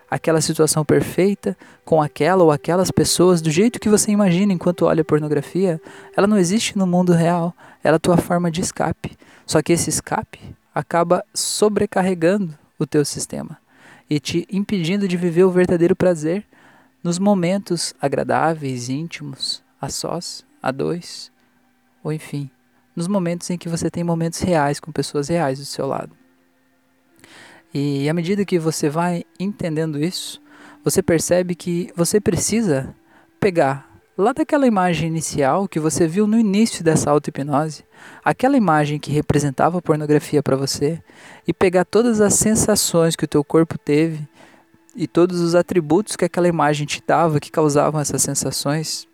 Aquela 0.09 0.41
situação 0.41 0.83
perfeita, 0.83 1.55
com 1.85 2.01
aquela 2.01 2.43
ou 2.43 2.51
aquelas 2.51 2.89
pessoas, 2.89 3.41
do 3.41 3.51
jeito 3.51 3.79
que 3.79 3.89
você 3.89 4.11
imagina 4.11 4.51
enquanto 4.51 4.85
olha 4.85 5.03
pornografia, 5.03 5.79
ela 6.15 6.25
não 6.25 6.37
existe 6.37 6.77
no 6.77 6.87
mundo 6.87 7.13
real. 7.13 7.53
Ela 7.83 7.95
é 7.95 7.97
a 7.97 7.99
tua 7.99 8.17
forma 8.17 8.49
de 8.49 8.61
escape. 8.61 9.17
Só 9.45 9.61
que 9.61 9.73
esse 9.73 9.89
escape 9.89 10.39
acaba 10.73 11.23
sobrecarregando 11.33 12.57
o 12.77 12.85
teu 12.85 13.03
sistema 13.03 13.57
e 14.09 14.19
te 14.19 14.47
impedindo 14.51 15.07
de 15.07 15.17
viver 15.17 15.43
o 15.43 15.51
verdadeiro 15.51 15.95
prazer 15.95 16.45
nos 17.03 17.19
momentos 17.19 17.93
agradáveis, 18.01 18.89
íntimos, 18.89 19.63
a 19.79 19.89
sós, 19.89 20.43
a 20.61 20.71
dois, 20.71 21.31
ou 22.03 22.11
enfim, 22.11 22.49
nos 22.95 23.07
momentos 23.07 23.49
em 23.49 23.57
que 23.57 23.69
você 23.69 23.89
tem 23.89 24.03
momentos 24.03 24.39
reais 24.39 24.79
com 24.79 24.91
pessoas 24.91 25.29
reais 25.29 25.59
do 25.59 25.65
seu 25.65 25.85
lado. 25.87 26.18
E 27.73 28.09
à 28.09 28.13
medida 28.13 28.45
que 28.45 28.57
você 28.57 28.89
vai 28.89 29.23
entendendo 29.39 30.03
isso, 30.03 30.41
você 30.83 31.03
percebe 31.03 31.55
que 31.55 31.91
você 31.95 32.19
precisa 32.19 32.95
pegar 33.39 33.89
lá 34.17 34.33
daquela 34.33 34.67
imagem 34.67 35.07
inicial 35.07 35.67
que 35.67 35.79
você 35.79 36.07
viu 36.07 36.27
no 36.27 36.37
início 36.37 36.83
dessa 36.83 37.09
auto-hipnose, 37.09 37.85
aquela 38.23 38.57
imagem 38.57 38.99
que 38.99 39.11
representava 39.11 39.77
a 39.77 39.81
pornografia 39.81 40.43
para 40.43 40.57
você, 40.57 41.01
e 41.47 41.53
pegar 41.53 41.85
todas 41.85 42.19
as 42.19 42.33
sensações 42.33 43.15
que 43.15 43.23
o 43.25 43.27
teu 43.27 43.43
corpo 43.43 43.77
teve 43.77 44.27
e 44.95 45.07
todos 45.07 45.39
os 45.39 45.55
atributos 45.55 46.15
que 46.15 46.25
aquela 46.25 46.47
imagem 46.47 46.85
te 46.85 47.01
dava 47.05 47.39
que 47.39 47.51
causavam 47.51 48.01
essas 48.01 48.21
sensações 48.21 49.07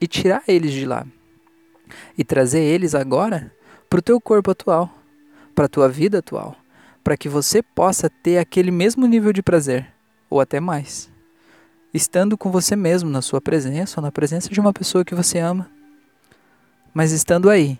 e 0.00 0.08
tirar 0.08 0.42
eles 0.48 0.72
de 0.72 0.86
lá. 0.86 1.06
E 2.18 2.24
trazer 2.24 2.62
eles 2.62 2.94
agora 2.94 3.52
para 3.88 4.00
o 4.00 4.02
teu 4.02 4.20
corpo 4.20 4.50
atual, 4.50 4.90
para 5.54 5.66
a 5.66 5.68
tua 5.68 5.88
vida 5.88 6.18
atual, 6.18 6.56
para 7.02 7.16
que 7.16 7.28
você 7.28 7.62
possa 7.62 8.08
ter 8.08 8.38
aquele 8.38 8.70
mesmo 8.70 9.06
nível 9.06 9.32
de 9.32 9.42
prazer 9.42 9.86
ou 10.30 10.40
até 10.40 10.60
mais 10.60 11.12
estando 11.92 12.38
com 12.38 12.50
você 12.50 12.74
mesmo, 12.74 13.10
na 13.10 13.20
sua 13.20 13.40
presença 13.40 14.00
ou 14.00 14.02
na 14.02 14.10
presença 14.10 14.48
de 14.48 14.58
uma 14.58 14.72
pessoa 14.72 15.04
que 15.04 15.14
você 15.14 15.38
ama, 15.38 15.70
mas 16.94 17.12
estando 17.12 17.50
aí, 17.50 17.78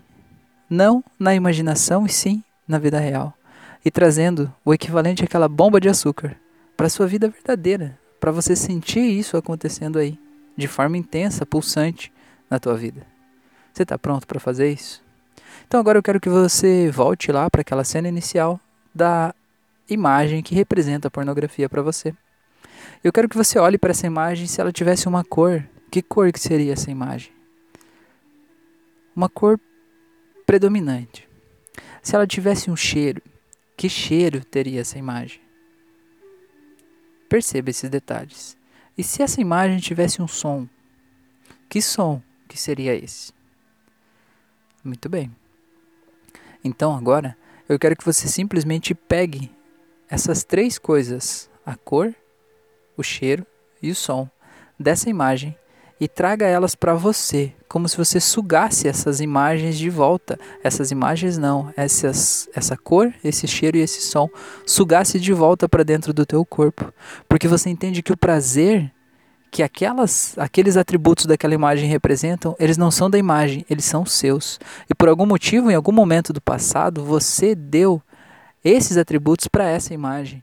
não 0.69 1.03
na 1.17 1.33
imaginação 1.33 2.05
e 2.05 2.09
sim 2.09 2.43
na 2.67 2.77
vida 2.77 2.99
real, 2.99 3.33
e 3.83 3.89
trazendo 3.89 4.53
o 4.63 4.73
equivalente 4.73 5.23
àquela 5.23 5.47
bomba 5.47 5.79
de 5.79 5.89
açúcar 5.89 6.37
para 6.77 6.87
a 6.87 6.89
sua 6.89 7.07
vida 7.07 7.27
verdadeira, 7.27 7.97
para 8.19 8.31
você 8.31 8.55
sentir 8.55 9.01
isso 9.01 9.35
acontecendo 9.35 9.97
aí, 9.97 10.17
de 10.55 10.67
forma 10.67 10.97
intensa, 10.97 11.45
pulsante 11.45 12.11
na 12.49 12.59
tua 12.59 12.75
vida. 12.75 13.05
Você 13.73 13.83
está 13.83 13.97
pronto 13.97 14.27
para 14.27 14.39
fazer 14.39 14.71
isso? 14.71 15.03
Então 15.67 15.79
agora 15.79 15.97
eu 15.97 16.03
quero 16.03 16.19
que 16.19 16.29
você 16.29 16.89
volte 16.91 17.31
lá 17.31 17.49
para 17.49 17.61
aquela 17.61 17.83
cena 17.83 18.07
inicial 18.07 18.59
da 18.93 19.33
imagem 19.89 20.41
que 20.41 20.55
representa 20.55 21.07
a 21.07 21.11
pornografia 21.11 21.67
para 21.69 21.81
você. 21.81 22.13
Eu 23.03 23.11
quero 23.11 23.29
que 23.29 23.37
você 23.37 23.59
olhe 23.59 23.77
para 23.77 23.91
essa 23.91 24.07
imagem 24.07 24.47
se 24.47 24.59
ela 24.59 24.71
tivesse 24.71 25.07
uma 25.07 25.23
cor. 25.23 25.67
Que 25.91 26.01
cor 26.01 26.31
que 26.31 26.39
seria 26.39 26.73
essa 26.73 26.89
imagem? 26.89 27.31
Uma 29.15 29.29
cor 29.29 29.59
predominante. 30.45 31.27
Se 32.01 32.15
ela 32.15 32.27
tivesse 32.27 32.69
um 32.69 32.75
cheiro, 32.75 33.21
que 33.77 33.87
cheiro 33.87 34.43
teria 34.43 34.81
essa 34.81 34.97
imagem? 34.97 35.41
Perceba 37.29 37.69
esses 37.69 37.89
detalhes. 37.89 38.57
E 38.97 39.03
se 39.03 39.21
essa 39.21 39.41
imagem 39.41 39.79
tivesse 39.79 40.21
um 40.21 40.27
som, 40.27 40.67
que 41.69 41.81
som 41.81 42.21
que 42.47 42.59
seria 42.59 42.95
esse? 42.95 43.33
Muito 44.83 45.09
bem. 45.09 45.35
Então 46.63 46.95
agora 46.95 47.37
eu 47.67 47.79
quero 47.79 47.95
que 47.95 48.05
você 48.05 48.27
simplesmente 48.27 48.93
pegue 48.93 49.51
essas 50.09 50.43
três 50.43 50.77
coisas: 50.77 51.49
a 51.65 51.75
cor, 51.75 52.13
o 52.97 53.03
cheiro 53.03 53.45
e 53.81 53.91
o 53.91 53.95
som 53.95 54.29
dessa 54.79 55.09
imagem 55.09 55.57
e 55.99 56.07
traga 56.07 56.45
elas 56.45 56.75
para 56.75 56.93
você, 56.93 57.53
como 57.69 57.87
se 57.87 57.95
você 57.95 58.19
sugasse 58.19 58.87
essas 58.87 59.21
imagens 59.21 59.77
de 59.77 59.89
volta. 59.89 60.37
Essas 60.61 60.91
imagens 60.91 61.37
não, 61.37 61.73
essas, 61.77 62.49
essa 62.53 62.75
cor, 62.75 63.13
esse 63.23 63.47
cheiro 63.47 63.77
e 63.77 63.81
esse 63.81 64.01
som, 64.01 64.29
sugasse 64.65 65.17
de 65.17 65.31
volta 65.31 65.69
para 65.69 65.83
dentro 65.83 66.13
do 66.13 66.25
teu 66.25 66.45
corpo, 66.45 66.93
porque 67.27 67.47
você 67.47 67.69
entende 67.69 68.03
que 68.03 68.11
o 68.11 68.17
prazer 68.17 68.92
que 69.53 69.61
aquelas, 69.61 70.33
aqueles 70.35 70.75
atributos 70.75 71.27
daquela 71.27 71.53
imagem 71.53 71.87
representam, 71.87 72.55
eles 72.59 72.75
não 72.75 72.89
são 72.89 73.07
da 73.07 73.19
imagem, 73.19 73.63
eles 73.69 73.85
são 73.85 74.03
seus. 74.03 74.59
E 74.89 74.95
por 74.95 75.07
algum 75.07 75.27
motivo, 75.27 75.69
em 75.69 75.75
algum 75.75 75.91
momento 75.91 76.33
do 76.33 76.41
passado, 76.41 77.05
você 77.05 77.53
deu 77.53 78.01
esses 78.65 78.97
atributos 78.97 79.47
para 79.47 79.69
essa 79.69 79.93
imagem. 79.93 80.41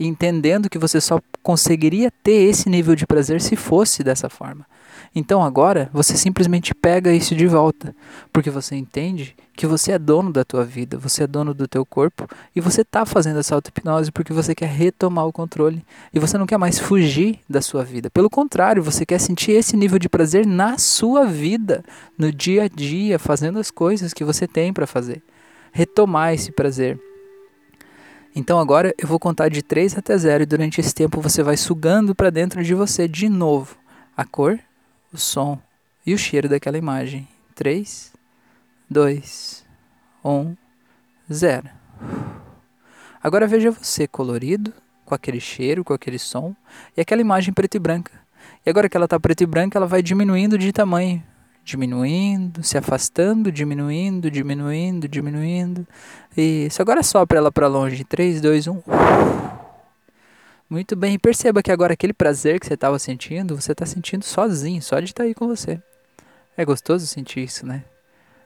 entendendo 0.00 0.68
que 0.68 0.78
você 0.78 1.00
só 1.00 1.20
conseguiria 1.42 2.10
ter 2.24 2.48
esse 2.48 2.68
nível 2.68 2.96
de 2.96 3.06
prazer 3.06 3.40
se 3.40 3.54
fosse 3.54 4.02
dessa 4.02 4.28
forma. 4.28 4.66
Então 5.14 5.42
agora 5.42 5.90
você 5.92 6.16
simplesmente 6.16 6.72
pega 6.72 7.12
isso 7.12 7.34
de 7.34 7.46
volta, 7.46 7.94
porque 8.32 8.48
você 8.48 8.76
entende 8.76 9.34
que 9.56 9.66
você 9.66 9.92
é 9.92 9.98
dono 9.98 10.32
da 10.32 10.44
tua 10.44 10.64
vida, 10.64 10.96
você 10.96 11.24
é 11.24 11.26
dono 11.26 11.52
do 11.52 11.66
teu 11.66 11.84
corpo 11.84 12.28
e 12.54 12.60
você 12.60 12.82
está 12.82 13.04
fazendo 13.04 13.40
essa 13.40 13.54
auto-hipnose 13.56 14.12
porque 14.12 14.32
você 14.32 14.54
quer 14.54 14.68
retomar 14.68 15.26
o 15.26 15.32
controle 15.32 15.84
e 16.14 16.20
você 16.20 16.38
não 16.38 16.46
quer 16.46 16.58
mais 16.58 16.78
fugir 16.78 17.40
da 17.48 17.60
sua 17.60 17.84
vida. 17.84 18.08
Pelo 18.08 18.30
contrário, 18.30 18.82
você 18.82 19.04
quer 19.04 19.18
sentir 19.18 19.50
esse 19.52 19.76
nível 19.76 19.98
de 19.98 20.08
prazer 20.08 20.46
na 20.46 20.78
sua 20.78 21.26
vida, 21.26 21.84
no 22.16 22.32
dia 22.32 22.64
a 22.64 22.68
dia, 22.68 23.18
fazendo 23.18 23.58
as 23.58 23.70
coisas 23.70 24.14
que 24.14 24.24
você 24.24 24.46
tem 24.46 24.72
para 24.72 24.86
fazer. 24.86 25.20
Retomar 25.72 26.34
esse 26.34 26.52
prazer. 26.52 26.98
Então 28.34 28.60
agora 28.60 28.94
eu 28.96 29.08
vou 29.08 29.18
contar 29.18 29.48
de 29.48 29.60
3 29.60 29.98
até 29.98 30.16
0 30.16 30.44
e 30.44 30.46
durante 30.46 30.80
esse 30.80 30.94
tempo 30.94 31.20
você 31.20 31.42
vai 31.42 31.56
sugando 31.56 32.14
para 32.14 32.30
dentro 32.30 32.62
de 32.62 32.74
você 32.74 33.08
de 33.08 33.28
novo 33.28 33.76
a 34.16 34.24
cor, 34.24 34.58
o 35.12 35.18
som 35.18 35.58
e 36.06 36.14
o 36.14 36.18
cheiro 36.18 36.48
daquela 36.48 36.78
imagem. 36.78 37.28
3, 37.54 38.12
2, 38.88 39.64
1, 40.24 40.56
0. 41.32 41.70
Agora 43.22 43.46
veja 43.46 43.70
você 43.70 44.06
colorido, 44.06 44.72
com 45.04 45.14
aquele 45.14 45.40
cheiro, 45.40 45.84
com 45.84 45.92
aquele 45.92 46.18
som, 46.18 46.54
e 46.96 47.00
aquela 47.00 47.20
imagem 47.20 47.52
preto 47.52 47.74
e 47.74 47.78
branca. 47.78 48.12
E 48.64 48.70
agora 48.70 48.88
que 48.88 48.96
ela 48.96 49.04
está 49.04 49.20
preto 49.20 49.42
e 49.42 49.46
branca, 49.46 49.78
ela 49.78 49.86
vai 49.86 50.02
diminuindo 50.02 50.56
de 50.56 50.72
tamanho. 50.72 51.22
Diminuindo, 51.62 52.62
se 52.62 52.78
afastando, 52.78 53.52
diminuindo, 53.52 54.30
diminuindo, 54.30 55.06
diminuindo. 55.06 55.86
Isso. 56.36 56.80
Agora 56.80 57.02
sopra 57.02 57.38
ela 57.38 57.52
para 57.52 57.66
longe. 57.66 58.02
3, 58.04 58.40
2, 58.40 58.66
1. 58.66 58.82
Muito 60.70 60.94
bem, 60.94 61.14
e 61.14 61.18
perceba 61.18 61.64
que 61.64 61.72
agora 61.72 61.94
aquele 61.94 62.12
prazer 62.12 62.60
que 62.60 62.66
você 62.66 62.74
estava 62.74 62.96
sentindo, 62.96 63.60
você 63.60 63.72
está 63.72 63.84
sentindo 63.84 64.24
sozinho, 64.24 64.80
só 64.80 65.00
de 65.00 65.06
estar 65.06 65.24
tá 65.24 65.26
aí 65.26 65.34
com 65.34 65.48
você. 65.48 65.82
É 66.56 66.64
gostoso 66.64 67.08
sentir 67.08 67.40
isso, 67.40 67.66
né? 67.66 67.82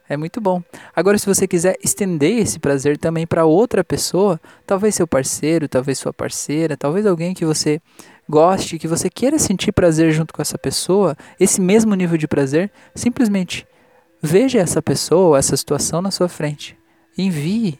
É 0.09 0.17
muito 0.17 0.41
bom. 0.41 0.63
Agora, 0.97 1.19
se 1.19 1.27
você 1.27 1.47
quiser 1.47 1.77
estender 1.85 2.39
esse 2.39 2.59
prazer 2.59 2.97
também 2.97 3.27
para 3.27 3.45
outra 3.45 3.85
pessoa, 3.85 4.41
talvez 4.67 4.95
seu 4.95 5.07
parceiro, 5.07 5.69
talvez 5.69 5.99
sua 5.99 6.15
parceira, 6.15 6.79
talvez 6.79 7.05
alguém 7.05 7.35
que 7.35 7.45
você 7.45 7.79
goste, 8.27 8.79
que 8.79 8.89
você 8.89 9.11
queira 9.11 9.39
sentir 9.39 9.73
prazer 9.73 10.11
junto 10.11 10.33
com 10.33 10.41
essa 10.41 10.57
pessoa, 10.57 11.15
esse 11.39 11.61
mesmo 11.61 11.95
nível 11.95 12.17
de 12.17 12.27
prazer, 12.27 12.73
simplesmente 12.95 13.67
veja 14.23 14.61
essa 14.61 14.81
pessoa, 14.81 15.39
essa 15.39 15.59
situação 15.59 16.01
na 16.01 16.11
sua 16.11 16.29
frente. 16.29 16.75
Envie 17.19 17.79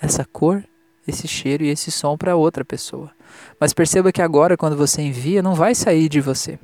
essa 0.00 0.24
cor, 0.24 0.64
esse 1.06 1.26
cheiro 1.26 1.64
e 1.64 1.68
esse 1.68 1.90
som 1.90 2.16
para 2.16 2.36
outra 2.36 2.64
pessoa. 2.64 3.10
Mas 3.58 3.72
perceba 3.72 4.12
que 4.12 4.22
agora, 4.22 4.56
quando 4.56 4.76
você 4.76 5.02
envia, 5.02 5.42
não 5.42 5.54
vai 5.54 5.74
sair 5.74 6.08
de 6.08 6.20
você. 6.20 6.58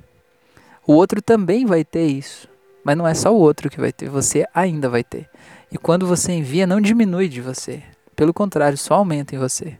O 0.87 0.93
outro 0.95 1.21
também 1.21 1.67
vai 1.67 1.85
ter 1.85 2.07
isso. 2.07 2.49
Mas 2.85 2.97
não 2.97 3.07
é 3.07 3.15
só 3.15 3.33
o 3.35 3.39
outro 3.39 3.69
que 3.69 3.81
vai 3.81 3.93
ter, 3.93 4.09
você 4.09 4.47
ainda 4.55 4.89
vai 4.89 5.05
ter. 5.05 5.29
E 5.71 5.77
quando 5.77 6.07
você 6.07 6.33
envia, 6.33 6.67
não 6.67 6.81
diminui 6.81 7.29
de 7.29 7.41
você. 7.41 7.83
Pelo 8.17 8.33
contrário, 8.33 8.79
só 8.79 8.95
aumenta 8.95 9.35
em 9.35 9.39
você. 9.39 9.77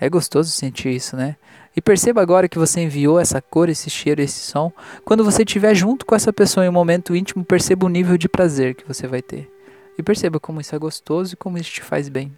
É 0.00 0.08
gostoso 0.08 0.50
sentir 0.50 0.90
isso, 0.90 1.16
né? 1.16 1.36
E 1.76 1.80
perceba 1.80 2.20
agora 2.20 2.48
que 2.48 2.58
você 2.58 2.80
enviou 2.80 3.18
essa 3.18 3.40
cor, 3.40 3.68
esse 3.68 3.88
cheiro, 3.88 4.20
esse 4.20 4.40
som. 4.40 4.70
Quando 5.04 5.24
você 5.24 5.42
estiver 5.42 5.74
junto 5.74 6.04
com 6.04 6.14
essa 6.14 6.32
pessoa 6.32 6.66
em 6.66 6.68
um 6.68 6.72
momento 6.72 7.16
íntimo, 7.16 7.44
perceba 7.44 7.86
o 7.86 7.88
nível 7.88 8.18
de 8.18 8.28
prazer 8.28 8.74
que 8.74 8.86
você 8.86 9.06
vai 9.06 9.22
ter. 9.22 9.50
E 9.98 10.02
perceba 10.02 10.38
como 10.38 10.60
isso 10.60 10.74
é 10.74 10.78
gostoso 10.78 11.34
e 11.34 11.36
como 11.36 11.58
isso 11.58 11.70
te 11.70 11.82
faz 11.82 12.08
bem. 12.08 12.32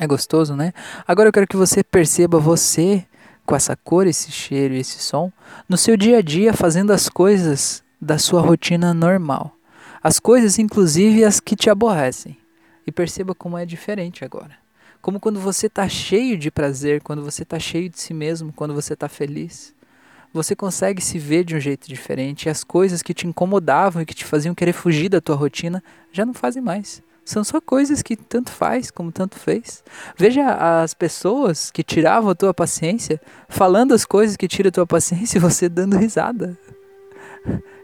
É 0.00 0.06
gostoso, 0.06 0.56
né? 0.56 0.72
Agora 1.06 1.28
eu 1.28 1.32
quero 1.32 1.46
que 1.46 1.58
você 1.58 1.84
perceba 1.84 2.40
você 2.40 3.04
com 3.44 3.54
essa 3.54 3.76
cor, 3.76 4.06
esse 4.06 4.32
cheiro 4.32 4.72
e 4.72 4.78
esse 4.78 4.98
som 4.98 5.30
no 5.68 5.76
seu 5.76 5.94
dia 5.94 6.18
a 6.18 6.22
dia 6.22 6.54
fazendo 6.54 6.90
as 6.90 7.10
coisas 7.10 7.84
da 8.00 8.16
sua 8.16 8.40
rotina 8.40 8.94
normal. 8.94 9.54
As 10.02 10.18
coisas, 10.18 10.58
inclusive 10.58 11.22
as 11.22 11.38
que 11.38 11.54
te 11.54 11.68
aborrecem. 11.68 12.38
E 12.86 12.90
perceba 12.90 13.34
como 13.34 13.58
é 13.58 13.66
diferente 13.66 14.24
agora. 14.24 14.52
Como 15.02 15.20
quando 15.20 15.38
você 15.38 15.66
está 15.66 15.86
cheio 15.86 16.38
de 16.38 16.50
prazer, 16.50 17.02
quando 17.02 17.22
você 17.22 17.42
está 17.42 17.58
cheio 17.58 17.90
de 17.90 18.00
si 18.00 18.14
mesmo, 18.14 18.54
quando 18.54 18.72
você 18.72 18.94
está 18.94 19.06
feliz. 19.06 19.74
Você 20.32 20.56
consegue 20.56 21.02
se 21.02 21.18
ver 21.18 21.44
de 21.44 21.54
um 21.54 21.60
jeito 21.60 21.86
diferente 21.86 22.46
e 22.46 22.48
as 22.48 22.64
coisas 22.64 23.02
que 23.02 23.12
te 23.12 23.26
incomodavam 23.26 24.00
e 24.00 24.06
que 24.06 24.14
te 24.14 24.24
faziam 24.24 24.54
querer 24.54 24.72
fugir 24.72 25.10
da 25.10 25.20
tua 25.20 25.36
rotina 25.36 25.84
já 26.10 26.24
não 26.24 26.32
fazem 26.32 26.62
mais. 26.62 27.02
São 27.30 27.44
só 27.44 27.60
coisas 27.60 28.02
que 28.02 28.16
tanto 28.16 28.50
faz 28.50 28.90
como 28.90 29.12
tanto 29.12 29.38
fez. 29.38 29.84
Veja 30.16 30.82
as 30.82 30.92
pessoas 30.94 31.70
que 31.70 31.84
tiravam 31.84 32.30
a 32.30 32.34
tua 32.34 32.52
paciência, 32.52 33.20
falando 33.48 33.94
as 33.94 34.04
coisas 34.04 34.36
que 34.36 34.48
tiram 34.48 34.68
a 34.68 34.72
tua 34.72 34.86
paciência 34.86 35.38
e 35.38 35.40
você 35.40 35.68
dando 35.68 35.96
risada. 35.96 36.58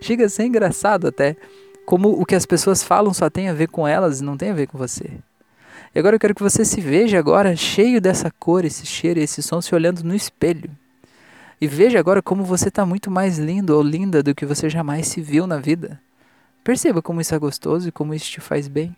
Chega 0.03 0.27
a 0.27 0.29
ser 0.29 0.47
engraçado 0.47 1.07
até. 1.07 1.37
Como 1.85 2.21
o 2.21 2.27
que 2.27 2.35
as 2.35 2.45
pessoas 2.45 2.83
falam 2.83 3.15
só 3.15 3.31
tem 3.31 3.49
a 3.49 3.55
ver 3.55 3.69
com 3.69 3.87
elas 3.87 4.19
e 4.19 4.25
não 4.25 4.37
tem 4.37 4.51
a 4.51 4.53
ver 4.55 4.67
com 4.67 4.77
você. 4.77 5.13
E 5.95 5.99
agora 6.01 6.17
eu 6.17 6.21
quero 6.21 6.35
que 6.35 6.43
você 6.43 6.65
se 6.65 6.81
veja 6.81 7.17
agora 7.17 7.55
cheio 7.55 8.01
dessa 8.01 8.33
cor, 8.33 8.65
esse 8.65 8.85
cheiro, 8.85 9.21
esse 9.21 9.45
som, 9.45 9.61
se 9.61 9.73
olhando 9.77 10.03
no 10.03 10.13
espelho. 10.13 10.73
E 11.61 11.69
veja 11.69 12.01
agora 12.01 12.21
como 12.21 12.43
você 12.43 12.67
está 12.67 12.85
muito 12.85 13.13
mais 13.13 13.39
lindo 13.39 13.77
ou 13.77 13.81
linda 13.81 14.25
do 14.25 14.35
que 14.35 14.45
você 14.45 14.69
jamais 14.69 15.07
se 15.07 15.21
viu 15.21 15.47
na 15.47 15.59
vida. 15.59 16.01
Perceba 16.65 17.01
como 17.01 17.21
isso 17.21 17.33
é 17.33 17.39
gostoso 17.39 17.89
e 17.89 17.93
como 17.93 18.13
isso 18.13 18.29
te 18.29 18.41
faz 18.41 18.67
bem. 18.67 18.97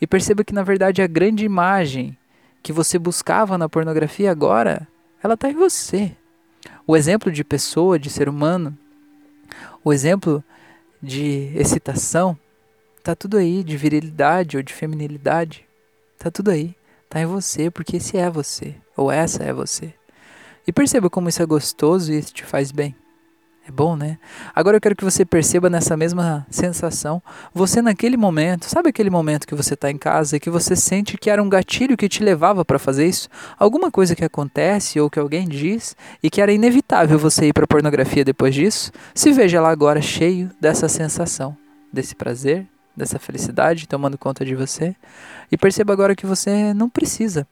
E 0.00 0.06
perceba 0.06 0.44
que 0.44 0.52
na 0.52 0.62
verdade 0.62 1.02
a 1.02 1.06
grande 1.06 1.44
imagem 1.44 2.16
que 2.62 2.72
você 2.72 2.98
buscava 2.98 3.58
na 3.58 3.68
pornografia 3.68 4.30
agora, 4.30 4.88
ela 5.22 5.34
está 5.34 5.50
em 5.50 5.54
você. 5.54 6.16
O 6.86 6.96
exemplo 6.96 7.30
de 7.30 7.44
pessoa, 7.44 7.98
de 7.98 8.10
ser 8.10 8.28
humano, 8.28 8.76
o 9.82 9.92
exemplo 9.92 10.42
de 11.02 11.52
excitação, 11.54 12.38
está 12.96 13.14
tudo 13.14 13.36
aí, 13.36 13.62
de 13.62 13.76
virilidade 13.76 14.56
ou 14.56 14.62
de 14.62 14.72
feminilidade, 14.72 15.66
está 16.16 16.30
tudo 16.30 16.50
aí. 16.50 16.74
Está 17.04 17.20
em 17.20 17.26
você, 17.26 17.70
porque 17.70 17.98
esse 17.98 18.16
é 18.16 18.28
você, 18.28 18.74
ou 18.96 19.12
essa 19.12 19.44
é 19.44 19.52
você. 19.52 19.94
E 20.66 20.72
perceba 20.72 21.10
como 21.10 21.28
isso 21.28 21.42
é 21.42 21.46
gostoso 21.46 22.12
e 22.12 22.18
isso 22.18 22.32
te 22.32 22.44
faz 22.44 22.72
bem. 22.72 22.96
É 23.66 23.70
bom, 23.70 23.96
né? 23.96 24.18
Agora 24.54 24.76
eu 24.76 24.80
quero 24.80 24.94
que 24.94 25.04
você 25.04 25.24
perceba 25.24 25.70
nessa 25.70 25.96
mesma 25.96 26.46
sensação, 26.50 27.22
você 27.52 27.80
naquele 27.80 28.14
momento, 28.14 28.66
sabe 28.66 28.90
aquele 28.90 29.08
momento 29.08 29.46
que 29.46 29.54
você 29.54 29.72
está 29.72 29.90
em 29.90 29.96
casa 29.96 30.36
e 30.36 30.40
que 30.40 30.50
você 30.50 30.76
sente 30.76 31.16
que 31.16 31.30
era 31.30 31.42
um 31.42 31.48
gatilho 31.48 31.96
que 31.96 32.06
te 32.06 32.22
levava 32.22 32.62
para 32.62 32.78
fazer 32.78 33.06
isso? 33.06 33.26
Alguma 33.58 33.90
coisa 33.90 34.14
que 34.14 34.22
acontece 34.22 35.00
ou 35.00 35.08
que 35.08 35.18
alguém 35.18 35.48
diz 35.48 35.96
e 36.22 36.28
que 36.28 36.42
era 36.42 36.52
inevitável 36.52 37.18
você 37.18 37.46
ir 37.46 37.54
para 37.54 37.66
pornografia 37.66 38.22
depois 38.22 38.54
disso? 38.54 38.92
Se 39.14 39.32
veja 39.32 39.62
lá 39.62 39.70
agora 39.70 40.02
cheio 40.02 40.50
dessa 40.60 40.86
sensação, 40.86 41.56
desse 41.90 42.14
prazer, 42.14 42.66
dessa 42.94 43.18
felicidade 43.18 43.88
tomando 43.88 44.18
conta 44.18 44.44
de 44.44 44.54
você 44.54 44.94
e 45.50 45.56
perceba 45.56 45.94
agora 45.94 46.14
que 46.14 46.26
você 46.26 46.74
não 46.74 46.90
precisa 46.90 47.46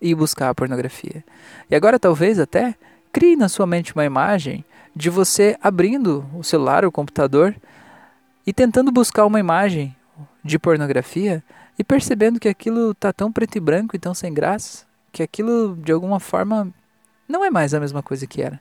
ir 0.00 0.14
buscar 0.14 0.50
a 0.50 0.54
pornografia. 0.54 1.24
E 1.70 1.74
agora 1.74 1.98
talvez 1.98 2.38
até 2.38 2.74
crie 3.10 3.34
na 3.34 3.48
sua 3.48 3.66
mente 3.66 3.94
uma 3.94 4.04
imagem 4.04 4.62
de 4.94 5.10
você 5.10 5.56
abrindo 5.60 6.24
o 6.34 6.42
celular, 6.42 6.84
o 6.84 6.92
computador 6.92 7.54
e 8.46 8.52
tentando 8.52 8.92
buscar 8.92 9.26
uma 9.26 9.40
imagem 9.40 9.94
de 10.44 10.58
pornografia 10.58 11.42
e 11.78 11.82
percebendo 11.82 12.38
que 12.38 12.48
aquilo 12.48 12.94
tá 12.94 13.12
tão 13.12 13.32
preto 13.32 13.56
e 13.56 13.60
branco 13.60 13.96
e 13.96 13.98
tão 13.98 14.14
sem 14.14 14.32
graça, 14.32 14.86
que 15.10 15.22
aquilo 15.22 15.76
de 15.76 15.90
alguma 15.90 16.20
forma 16.20 16.72
não 17.28 17.44
é 17.44 17.50
mais 17.50 17.74
a 17.74 17.80
mesma 17.80 18.02
coisa 18.02 18.26
que 18.26 18.42
era. 18.42 18.60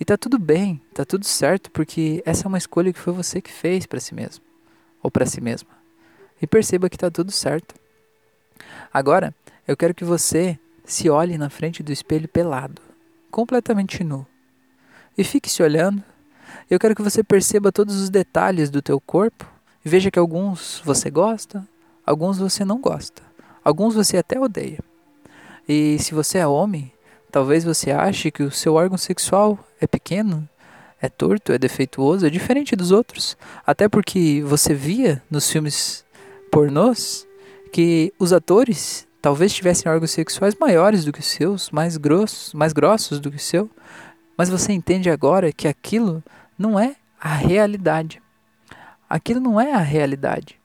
E 0.00 0.04
tá 0.04 0.16
tudo 0.16 0.38
bem, 0.38 0.80
tá 0.92 1.04
tudo 1.04 1.24
certo, 1.24 1.70
porque 1.70 2.22
essa 2.24 2.46
é 2.46 2.48
uma 2.48 2.58
escolha 2.58 2.92
que 2.92 2.98
foi 2.98 3.12
você 3.12 3.40
que 3.40 3.52
fez 3.52 3.86
para 3.86 4.00
si 4.00 4.14
mesmo 4.14 4.44
ou 5.02 5.10
para 5.10 5.26
si 5.26 5.40
mesma. 5.40 5.70
E 6.40 6.46
perceba 6.46 6.88
que 6.88 6.98
tá 6.98 7.10
tudo 7.10 7.30
certo. 7.30 7.74
Agora, 8.92 9.34
eu 9.68 9.76
quero 9.76 9.94
que 9.94 10.04
você 10.04 10.58
se 10.84 11.08
olhe 11.08 11.38
na 11.38 11.50
frente 11.50 11.82
do 11.82 11.92
espelho 11.92 12.28
pelado, 12.28 12.80
completamente 13.30 14.02
nu. 14.02 14.26
E 15.16 15.24
fique 15.24 15.50
se 15.50 15.62
olhando. 15.62 16.02
Eu 16.70 16.78
quero 16.78 16.94
que 16.94 17.02
você 17.02 17.22
perceba 17.22 17.70
todos 17.70 18.00
os 18.00 18.10
detalhes 18.10 18.70
do 18.70 18.82
teu 18.82 19.00
corpo 19.00 19.46
e 19.84 19.88
veja 19.88 20.10
que 20.10 20.18
alguns 20.18 20.80
você 20.84 21.10
gosta, 21.10 21.66
alguns 22.06 22.38
você 22.38 22.64
não 22.64 22.80
gosta, 22.80 23.22
alguns 23.62 23.94
você 23.94 24.16
até 24.16 24.38
odeia. 24.40 24.78
E 25.68 25.98
se 25.98 26.14
você 26.14 26.38
é 26.38 26.46
homem, 26.46 26.92
talvez 27.30 27.64
você 27.64 27.90
ache 27.90 28.30
que 28.30 28.42
o 28.42 28.50
seu 28.50 28.74
órgão 28.74 28.98
sexual 28.98 29.58
é 29.80 29.86
pequeno, 29.86 30.48
é 31.00 31.08
torto, 31.08 31.52
é 31.52 31.58
defeituoso, 31.58 32.26
é 32.26 32.30
diferente 32.30 32.74
dos 32.74 32.90
outros. 32.90 33.36
Até 33.66 33.88
porque 33.88 34.42
você 34.44 34.72
via 34.74 35.22
nos 35.30 35.50
filmes 35.50 36.04
pornôs 36.50 37.26
que 37.72 38.12
os 38.18 38.32
atores 38.32 39.06
talvez 39.20 39.52
tivessem 39.52 39.90
órgãos 39.90 40.12
sexuais 40.12 40.54
maiores 40.54 41.04
do 41.04 41.12
que 41.12 41.20
os 41.20 41.26
seus, 41.26 41.70
mais 41.70 41.96
grossos, 41.96 42.54
mais 42.54 42.72
grossos 42.72 43.18
do 43.18 43.30
que 43.30 43.36
o 43.36 43.40
seu. 43.40 43.70
Mas 44.36 44.48
você 44.48 44.72
entende 44.72 45.10
agora 45.10 45.52
que 45.52 45.68
aquilo 45.68 46.22
não 46.58 46.78
é 46.78 46.96
a 47.20 47.34
realidade. 47.34 48.20
Aquilo 49.08 49.40
não 49.40 49.60
é 49.60 49.72
a 49.72 49.78
realidade. 49.78 50.60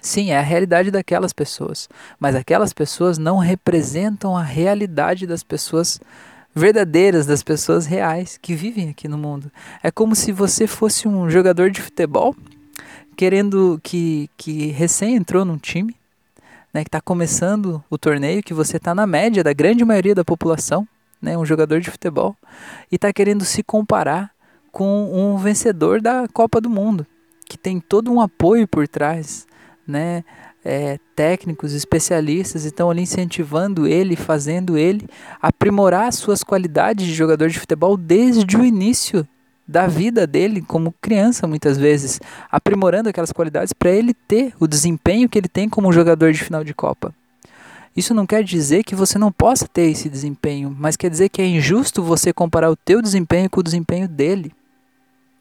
Sim, 0.00 0.30
é 0.30 0.38
a 0.38 0.42
realidade 0.42 0.90
daquelas 0.90 1.32
pessoas, 1.32 1.88
mas 2.20 2.36
aquelas 2.36 2.72
pessoas 2.72 3.18
não 3.18 3.38
representam 3.38 4.36
a 4.36 4.42
realidade 4.42 5.26
das 5.26 5.42
pessoas 5.42 5.98
verdadeiras, 6.54 7.26
das 7.26 7.42
pessoas 7.42 7.86
reais 7.86 8.38
que 8.40 8.54
vivem 8.54 8.88
aqui 8.88 9.08
no 9.08 9.18
mundo. 9.18 9.50
É 9.82 9.90
como 9.90 10.14
se 10.14 10.32
você 10.32 10.66
fosse 10.66 11.08
um 11.08 11.28
jogador 11.28 11.70
de 11.70 11.82
futebol 11.82 12.36
querendo 13.16 13.80
que, 13.82 14.30
que 14.36 14.68
recém 14.68 15.16
entrou 15.16 15.44
num 15.44 15.58
time, 15.58 15.96
né, 16.72 16.84
que 16.84 16.88
está 16.88 17.00
começando 17.00 17.82
o 17.88 17.96
torneio, 17.96 18.42
que 18.42 18.54
você 18.54 18.76
está 18.76 18.94
na 18.94 19.06
média 19.06 19.42
da 19.42 19.52
grande 19.52 19.84
maioria 19.84 20.14
da 20.14 20.24
população, 20.24 20.86
né, 21.20 21.36
um 21.36 21.44
jogador 21.44 21.80
de 21.80 21.90
futebol, 21.90 22.36
e 22.90 22.96
está 22.96 23.12
querendo 23.12 23.44
se 23.44 23.62
comparar 23.62 24.30
com 24.70 25.10
um 25.12 25.36
vencedor 25.38 26.00
da 26.00 26.26
Copa 26.32 26.60
do 26.60 26.68
Mundo, 26.68 27.06
que 27.48 27.56
tem 27.56 27.80
todo 27.80 28.12
um 28.12 28.20
apoio 28.20 28.68
por 28.68 28.86
trás, 28.86 29.46
né, 29.86 30.24
é, 30.64 30.98
técnicos, 31.14 31.72
especialistas 31.72 32.64
estão 32.64 32.90
ali 32.90 33.02
incentivando 33.02 33.86
ele, 33.86 34.16
fazendo 34.16 34.76
ele 34.76 35.08
aprimorar 35.40 36.08
as 36.08 36.16
suas 36.16 36.42
qualidades 36.42 37.06
de 37.06 37.14
jogador 37.14 37.48
de 37.48 37.60
futebol 37.60 37.96
desde 37.96 38.56
o 38.56 38.64
início 38.64 39.26
da 39.66 39.86
vida 39.86 40.26
dele 40.26 40.60
como 40.60 40.94
criança 41.00 41.46
muitas 41.46 41.78
vezes, 41.78 42.20
aprimorando 42.50 43.08
aquelas 43.08 43.32
qualidades 43.32 43.72
para 43.72 43.90
ele 43.90 44.12
ter 44.12 44.54
o 44.58 44.66
desempenho 44.66 45.28
que 45.28 45.38
ele 45.38 45.48
tem 45.48 45.68
como 45.68 45.92
jogador 45.92 46.32
de 46.32 46.42
final 46.42 46.64
de 46.64 46.74
Copa. 46.74 47.14
Isso 47.96 48.12
não 48.12 48.26
quer 48.26 48.44
dizer 48.44 48.84
que 48.84 48.94
você 48.94 49.18
não 49.18 49.32
possa 49.32 49.66
ter 49.66 49.90
esse 49.90 50.08
desempenho, 50.08 50.74
mas 50.78 50.96
quer 50.96 51.08
dizer 51.08 51.30
que 51.30 51.40
é 51.40 51.46
injusto 51.46 52.02
você 52.02 52.32
comparar 52.32 52.70
o 52.70 52.76
teu 52.76 53.00
desempenho 53.00 53.48
com 53.48 53.60
o 53.60 53.62
desempenho 53.62 54.06
dele. 54.06 54.52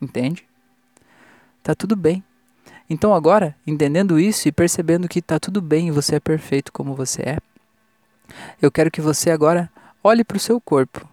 Entende? 0.02 0.48
Tá 1.62 1.76
tudo 1.76 1.96
bem. 1.96 2.24
Então 2.90 3.14
agora, 3.14 3.56
entendendo 3.66 4.20
isso 4.20 4.48
e 4.48 4.52
percebendo 4.52 5.10
que 5.10 5.22
tá 5.22 5.40
tudo 5.40 5.62
bem 5.62 5.88
e 5.88 5.92
você 5.92 6.16
é 6.16 6.20
perfeito 6.20 6.72
como 6.72 6.96
você 6.96 7.22
é, 7.24 7.38
eu 8.62 8.72
quero 8.72 8.90
que 8.90 9.02
você 9.02 9.32
agora 9.32 9.70
olhe 10.04 10.24
para 10.24 10.38
o 10.38 10.40
seu 10.40 10.62
corpo. 10.62 11.08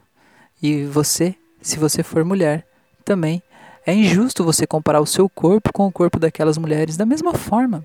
E 0.62 0.84
você, 0.84 1.34
se 1.60 1.78
você 1.78 2.02
for 2.02 2.24
mulher, 2.24 2.66
também 3.04 3.42
é 3.84 3.92
injusto 3.92 4.44
você 4.44 4.66
comparar 4.66 5.00
o 5.00 5.06
seu 5.06 5.28
corpo 5.28 5.72
com 5.72 5.86
o 5.86 5.92
corpo 5.92 6.20
daquelas 6.20 6.56
mulheres 6.56 6.96
da 6.96 7.04
mesma 7.04 7.34
forma. 7.34 7.84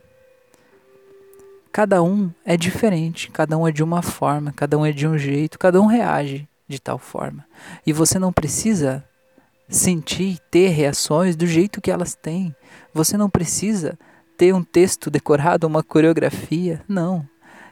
Cada 1.78 2.02
um 2.02 2.32
é 2.44 2.58
diferente, 2.58 3.30
cada 3.30 3.56
um 3.56 3.68
é 3.68 3.72
de 3.72 3.84
uma 3.84 4.02
forma, 4.02 4.52
cada 4.52 4.76
um 4.80 4.84
é 4.84 4.92
de 4.92 5.08
um 5.08 5.16
jeito, 5.16 5.60
cada 5.60 5.80
um 5.80 5.86
reage 5.86 6.50
de 6.68 6.82
tal 6.82 6.98
forma. 6.98 7.46
E 7.86 7.94
você 7.94 8.18
não 8.18 8.34
precisa 8.34 9.06
sentir, 9.70 10.40
ter 10.50 10.70
reações 10.70 11.36
do 11.36 11.46
jeito 11.46 11.80
que 11.80 11.92
elas 11.92 12.16
têm. 12.16 12.56
Você 12.96 13.16
não 13.16 13.30
precisa 13.30 13.96
ter 14.36 14.56
um 14.56 14.64
texto 14.64 15.12
decorado, 15.12 15.68
uma 15.68 15.84
coreografia, 15.84 16.84
não. 16.88 17.24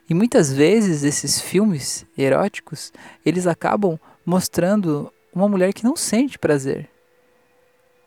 E 0.07 0.13
muitas 0.13 0.53
vezes 0.53 1.01
esses 1.01 1.41
filmes 1.41 2.05
eróticos, 2.15 2.93
eles 3.25 3.47
acabam 3.47 3.99
mostrando 4.23 5.11
uma 5.33 5.49
mulher 5.49 5.73
que 5.73 5.83
não 5.83 5.95
sente 5.95 6.37
prazer. 6.37 6.87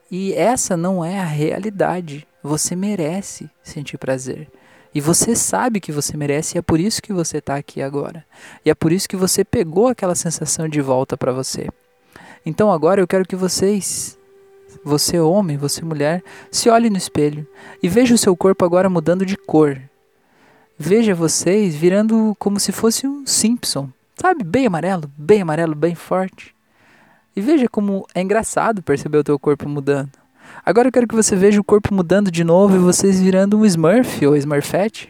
E 0.09 0.33
essa 0.33 0.77
não 0.77 1.05
é 1.05 1.19
a 1.19 1.25
realidade. 1.25 2.25
Você 2.41 2.77
merece 2.77 3.51
sentir 3.65 3.99
prazer. 3.99 4.49
E 4.95 5.01
você 5.01 5.37
sabe 5.37 5.81
que 5.81 5.93
você 5.93 6.17
merece 6.17 6.57
e 6.57 6.59
é 6.59 6.63
por 6.63 6.81
isso 6.81 7.03
que 7.03 7.13
você 7.13 7.39
está 7.39 7.57
aqui 7.57 7.83
agora. 7.83 8.25
E 8.65 8.71
é 8.71 8.75
por 8.75 8.93
isso 8.93 9.09
que 9.09 9.17
você 9.17 9.45
pegou 9.45 9.87
aquela 9.87 10.15
sensação 10.15 10.69
de 10.69 10.81
volta 10.81 11.17
para 11.17 11.33
você. 11.33 11.69
Então 12.45 12.73
agora 12.73 13.01
eu 13.01 13.07
quero 13.07 13.27
que 13.27 13.37
vocês, 13.37 14.19
você 14.85 15.21
homem, 15.21 15.57
você 15.57 15.85
mulher, 15.85 16.23
se 16.51 16.71
olhe 16.71 16.89
no 16.89 16.97
espelho 16.97 17.47
e 17.83 17.89
veja 17.89 18.15
o 18.15 18.19
seu 18.19 18.37
corpo 18.37 18.65
agora 18.65 18.89
mudando 18.89 19.27
de 19.27 19.37
cor. 19.37 19.81
Veja 20.79 21.15
vocês 21.15 21.75
virando 21.75 22.35
como 22.39 22.61
se 22.61 22.73
fosse 22.73 23.07
um 23.07 23.27
Simpson, 23.27 23.91
sabe? 24.17 24.45
Bem 24.45 24.67
amarelo, 24.67 25.11
bem 25.17 25.43
amarelo, 25.43 25.75
bem 25.75 25.95
forte. 25.95 26.55
E 27.35 27.41
veja 27.41 27.69
como 27.69 28.07
é 28.15 28.23
engraçado 28.23 28.83
perceber 28.83 29.19
o 29.19 29.25
teu 29.25 29.39
corpo 29.39 29.69
mudando. 29.69 30.11
Agora 30.69 30.89
eu 30.89 30.93
quero 30.93 31.09
que 31.09 31.15
você 31.15 31.35
veja 31.35 31.59
o 31.59 31.65
corpo 31.65 31.95
mudando 31.95 32.31
de 32.31 32.45
novo 32.45 32.77
e 32.77 32.79
vocês 32.79 33.19
virando 33.19 33.57
um 33.57 33.65
Smurf 33.65 34.27
ou 34.27 34.37
Smurfette. 34.37 35.09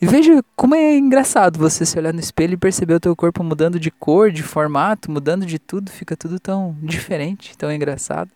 E 0.00 0.06
veja 0.06 0.42
como 0.56 0.74
é 0.74 0.96
engraçado 0.96 1.58
você 1.58 1.84
se 1.84 1.98
olhar 1.98 2.14
no 2.14 2.18
espelho 2.18 2.54
e 2.54 2.56
perceber 2.56 2.94
o 2.94 3.00
teu 3.00 3.14
corpo 3.14 3.44
mudando 3.44 3.78
de 3.78 3.90
cor, 3.90 4.30
de 4.32 4.42
formato, 4.42 5.10
mudando 5.10 5.44
de 5.44 5.58
tudo, 5.58 5.90
fica 5.90 6.16
tudo 6.16 6.40
tão 6.40 6.74
diferente, 6.82 7.54
tão 7.58 7.70
engraçado. 7.70 8.30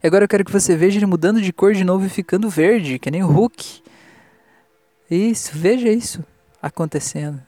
E 0.00 0.06
agora 0.06 0.22
eu 0.22 0.28
quero 0.28 0.44
que 0.44 0.52
você 0.52 0.76
veja 0.76 1.00
ele 1.00 1.06
mudando 1.06 1.42
de 1.42 1.52
cor 1.52 1.74
de 1.74 1.82
novo 1.82 2.06
e 2.06 2.08
ficando 2.08 2.48
verde, 2.48 3.00
que 3.00 3.10
nem 3.10 3.24
o 3.24 3.26
Hulk. 3.26 3.82
Isso, 5.10 5.50
veja 5.52 5.88
isso 5.88 6.24
acontecendo. 6.62 7.42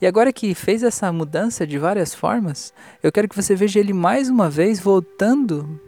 E 0.00 0.06
agora 0.08 0.32
que 0.32 0.52
fez 0.52 0.82
essa 0.82 1.12
mudança 1.12 1.64
de 1.64 1.78
várias 1.78 2.12
formas, 2.12 2.74
eu 3.04 3.12
quero 3.12 3.28
que 3.28 3.36
você 3.36 3.54
veja 3.54 3.78
ele 3.78 3.92
mais 3.92 4.28
uma 4.28 4.50
vez 4.50 4.80
voltando 4.80 5.80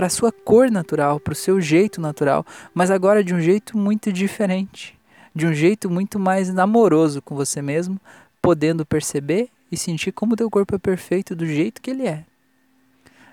para 0.00 0.06
a 0.06 0.08
sua 0.08 0.32
cor 0.32 0.70
natural, 0.70 1.20
para 1.20 1.34
o 1.34 1.36
seu 1.36 1.60
jeito 1.60 2.00
natural, 2.00 2.46
mas 2.72 2.90
agora 2.90 3.22
de 3.22 3.34
um 3.34 3.40
jeito 3.42 3.76
muito 3.76 4.10
diferente, 4.10 4.98
de 5.34 5.46
um 5.46 5.52
jeito 5.52 5.90
muito 5.90 6.18
mais 6.18 6.56
amoroso 6.58 7.20
com 7.20 7.34
você 7.36 7.60
mesmo, 7.60 8.00
podendo 8.40 8.86
perceber 8.86 9.50
e 9.70 9.76
sentir 9.76 10.10
como 10.10 10.32
o 10.32 10.36
teu 10.36 10.48
corpo 10.48 10.74
é 10.74 10.78
perfeito 10.78 11.36
do 11.36 11.44
jeito 11.44 11.82
que 11.82 11.90
ele 11.90 12.06
é. 12.06 12.24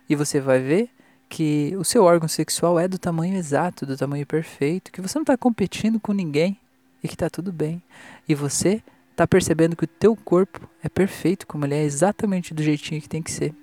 E 0.10 0.14
você 0.14 0.42
vai 0.42 0.60
ver 0.60 0.90
que 1.30 1.74
o 1.80 1.86
seu 1.86 2.04
órgão 2.04 2.28
sexual 2.28 2.78
é 2.78 2.86
do 2.86 3.00
tamanho 3.00 3.38
exato, 3.38 3.86
do 3.86 3.96
tamanho 3.96 4.28
perfeito, 4.28 4.92
que 4.92 5.00
você 5.00 5.18
não 5.18 5.24
está 5.24 5.38
competindo 5.38 6.02
com 6.02 6.12
ninguém 6.12 6.60
e 7.02 7.08
que 7.08 7.16
está 7.16 7.30
tudo 7.30 7.50
bem. 7.50 7.82
E 8.28 8.36
você 8.36 8.84
está 9.10 9.26
percebendo 9.26 9.74
que 9.74 9.86
o 9.86 9.88
teu 9.88 10.18
corpo 10.18 10.70
é 10.84 10.90
perfeito 10.90 11.48
como 11.48 11.64
ele 11.64 11.76
é, 11.76 11.84
exatamente 11.86 12.54
do 12.54 12.62
jeitinho 12.62 13.02
que 13.02 13.08
tem 13.08 13.24
que 13.24 13.32
ser. 13.32 13.56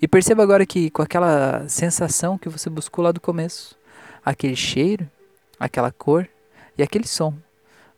E 0.00 0.08
perceba 0.08 0.42
agora 0.42 0.64
que 0.66 0.90
com 0.90 1.02
aquela 1.02 1.68
sensação 1.68 2.38
que 2.38 2.48
você 2.48 2.68
buscou 2.70 3.04
lá 3.04 3.12
do 3.12 3.20
começo, 3.20 3.76
aquele 4.24 4.56
cheiro, 4.56 5.08
aquela 5.58 5.90
cor 5.90 6.28
e 6.76 6.82
aquele 6.82 7.06
som, 7.06 7.34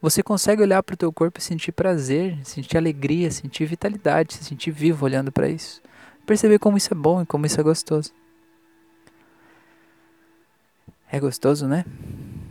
você 0.00 0.22
consegue 0.22 0.62
olhar 0.62 0.82
para 0.82 0.94
o 0.94 0.96
teu 0.96 1.12
corpo 1.12 1.38
e 1.38 1.42
sentir 1.42 1.72
prazer, 1.72 2.38
sentir 2.44 2.76
alegria, 2.76 3.30
sentir 3.30 3.64
vitalidade, 3.66 4.34
se 4.34 4.44
sentir 4.44 4.70
vivo 4.70 5.04
olhando 5.04 5.30
para 5.30 5.48
isso. 5.48 5.80
Perceber 6.26 6.58
como 6.58 6.76
isso 6.76 6.92
é 6.92 6.96
bom 6.96 7.22
e 7.22 7.26
como 7.26 7.46
isso 7.46 7.60
é 7.60 7.62
gostoso. 7.62 8.12
É 11.10 11.20
gostoso, 11.20 11.66
né? 11.66 11.84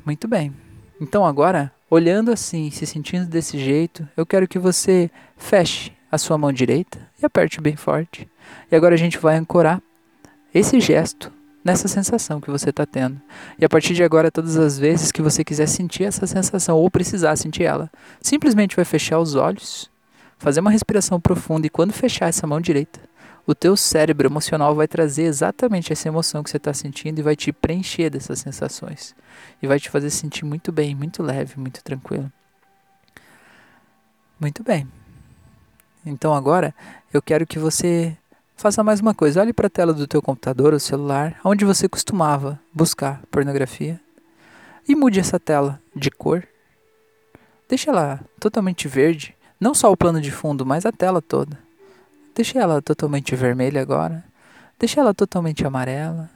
Muito 0.06 0.28
bem. 0.28 0.56
Então 1.00 1.26
agora 1.26 1.74
Olhando 1.94 2.32
assim, 2.32 2.72
se 2.72 2.86
sentindo 2.86 3.26
desse 3.26 3.60
jeito, 3.60 4.08
eu 4.16 4.26
quero 4.26 4.48
que 4.48 4.58
você 4.58 5.12
feche 5.36 5.92
a 6.10 6.18
sua 6.18 6.38
mão 6.38 6.50
direita 6.54 7.06
e 7.22 7.26
aperte 7.26 7.62
bem 7.62 7.76
forte. 7.76 8.28
E 8.72 8.76
agora 8.76 8.96
a 8.96 8.98
gente 8.98 9.18
vai 9.18 9.38
ancorar 9.38 9.82
esse 10.54 10.80
gesto 10.80 11.32
nessa 11.64 11.88
sensação 11.88 12.42
que 12.42 12.50
você 12.50 12.72
está 12.72 12.86
tendo. 12.86 13.22
E 13.58 13.64
a 13.64 13.70
partir 13.70 13.94
de 13.94 14.04
agora, 14.04 14.32
todas 14.32 14.58
as 14.58 14.78
vezes 14.78 15.12
que 15.12 15.22
você 15.22 15.44
quiser 15.44 15.68
sentir 15.68 16.04
essa 16.04 16.26
sensação 16.26 16.78
ou 16.78 16.90
precisar 16.90 17.36
sentir 17.36 17.64
ela, 17.64 17.90
simplesmente 18.20 18.76
vai 18.76 18.86
fechar 18.86 19.20
os 19.20 19.36
olhos, 19.36 19.90
fazer 20.38 20.60
uma 20.60 20.72
respiração 20.72 21.20
profunda 21.22 21.68
e 21.68 21.70
quando 21.70 21.94
fechar 21.94 22.28
essa 22.28 22.48
mão 22.48 22.60
direita, 22.60 23.00
o 23.46 23.56
teu 23.56 23.76
cérebro 23.76 24.28
emocional 24.28 24.76
vai 24.76 24.88
trazer 24.88 25.24
exatamente 25.24 25.92
essa 25.92 26.08
emoção 26.08 26.44
que 26.44 26.50
você 26.50 26.58
está 26.58 26.74
sentindo 26.74 27.20
e 27.20 27.24
vai 27.24 27.36
te 27.36 27.52
preencher 27.52 28.10
dessas 28.10 28.40
sensações. 28.40 29.16
E 29.62 29.68
vai 29.68 29.80
te 29.80 29.90
fazer 29.90 30.10
sentir 30.10 30.46
muito 30.46 30.72
bem, 30.72 30.94
muito 30.94 31.24
leve, 31.24 31.60
muito 31.60 31.84
tranquilo. 31.84 32.32
Muito 34.40 34.64
bem. 34.64 34.88
Então 36.06 36.34
agora 36.34 36.74
eu 37.14 37.22
quero 37.22 37.46
que 37.46 37.60
você 37.60 38.18
faça 38.56 38.84
mais 38.84 39.00
uma 39.00 39.14
coisa. 39.14 39.42
Olhe 39.42 39.54
para 39.54 39.68
a 39.68 39.70
tela 39.70 39.94
do 39.94 40.08
teu 40.08 40.22
computador 40.22 40.74
ou 40.74 40.80
celular, 40.80 41.40
onde 41.44 41.66
você 41.66 41.88
costumava 41.88 42.60
buscar 42.74 43.22
pornografia, 43.30 44.00
e 44.88 44.96
mude 44.96 45.20
essa 45.20 45.40
tela 45.40 45.82
de 45.96 46.10
cor. 46.10 46.48
Deixa 47.70 47.92
ela 47.92 48.20
totalmente 48.40 48.88
verde, 48.88 49.36
não 49.60 49.74
só 49.74 49.92
o 49.92 49.98
plano 49.98 50.20
de 50.20 50.32
fundo, 50.32 50.66
mas 50.66 50.86
a 50.86 50.92
tela 50.92 51.22
toda. 51.22 51.58
Deixe 52.34 52.58
ela 52.58 52.82
totalmente 52.82 53.36
vermelha 53.36 53.82
agora. 53.82 54.24
Deixe 54.80 55.00
ela 55.00 55.14
totalmente 55.14 55.66
amarela. 55.66 56.30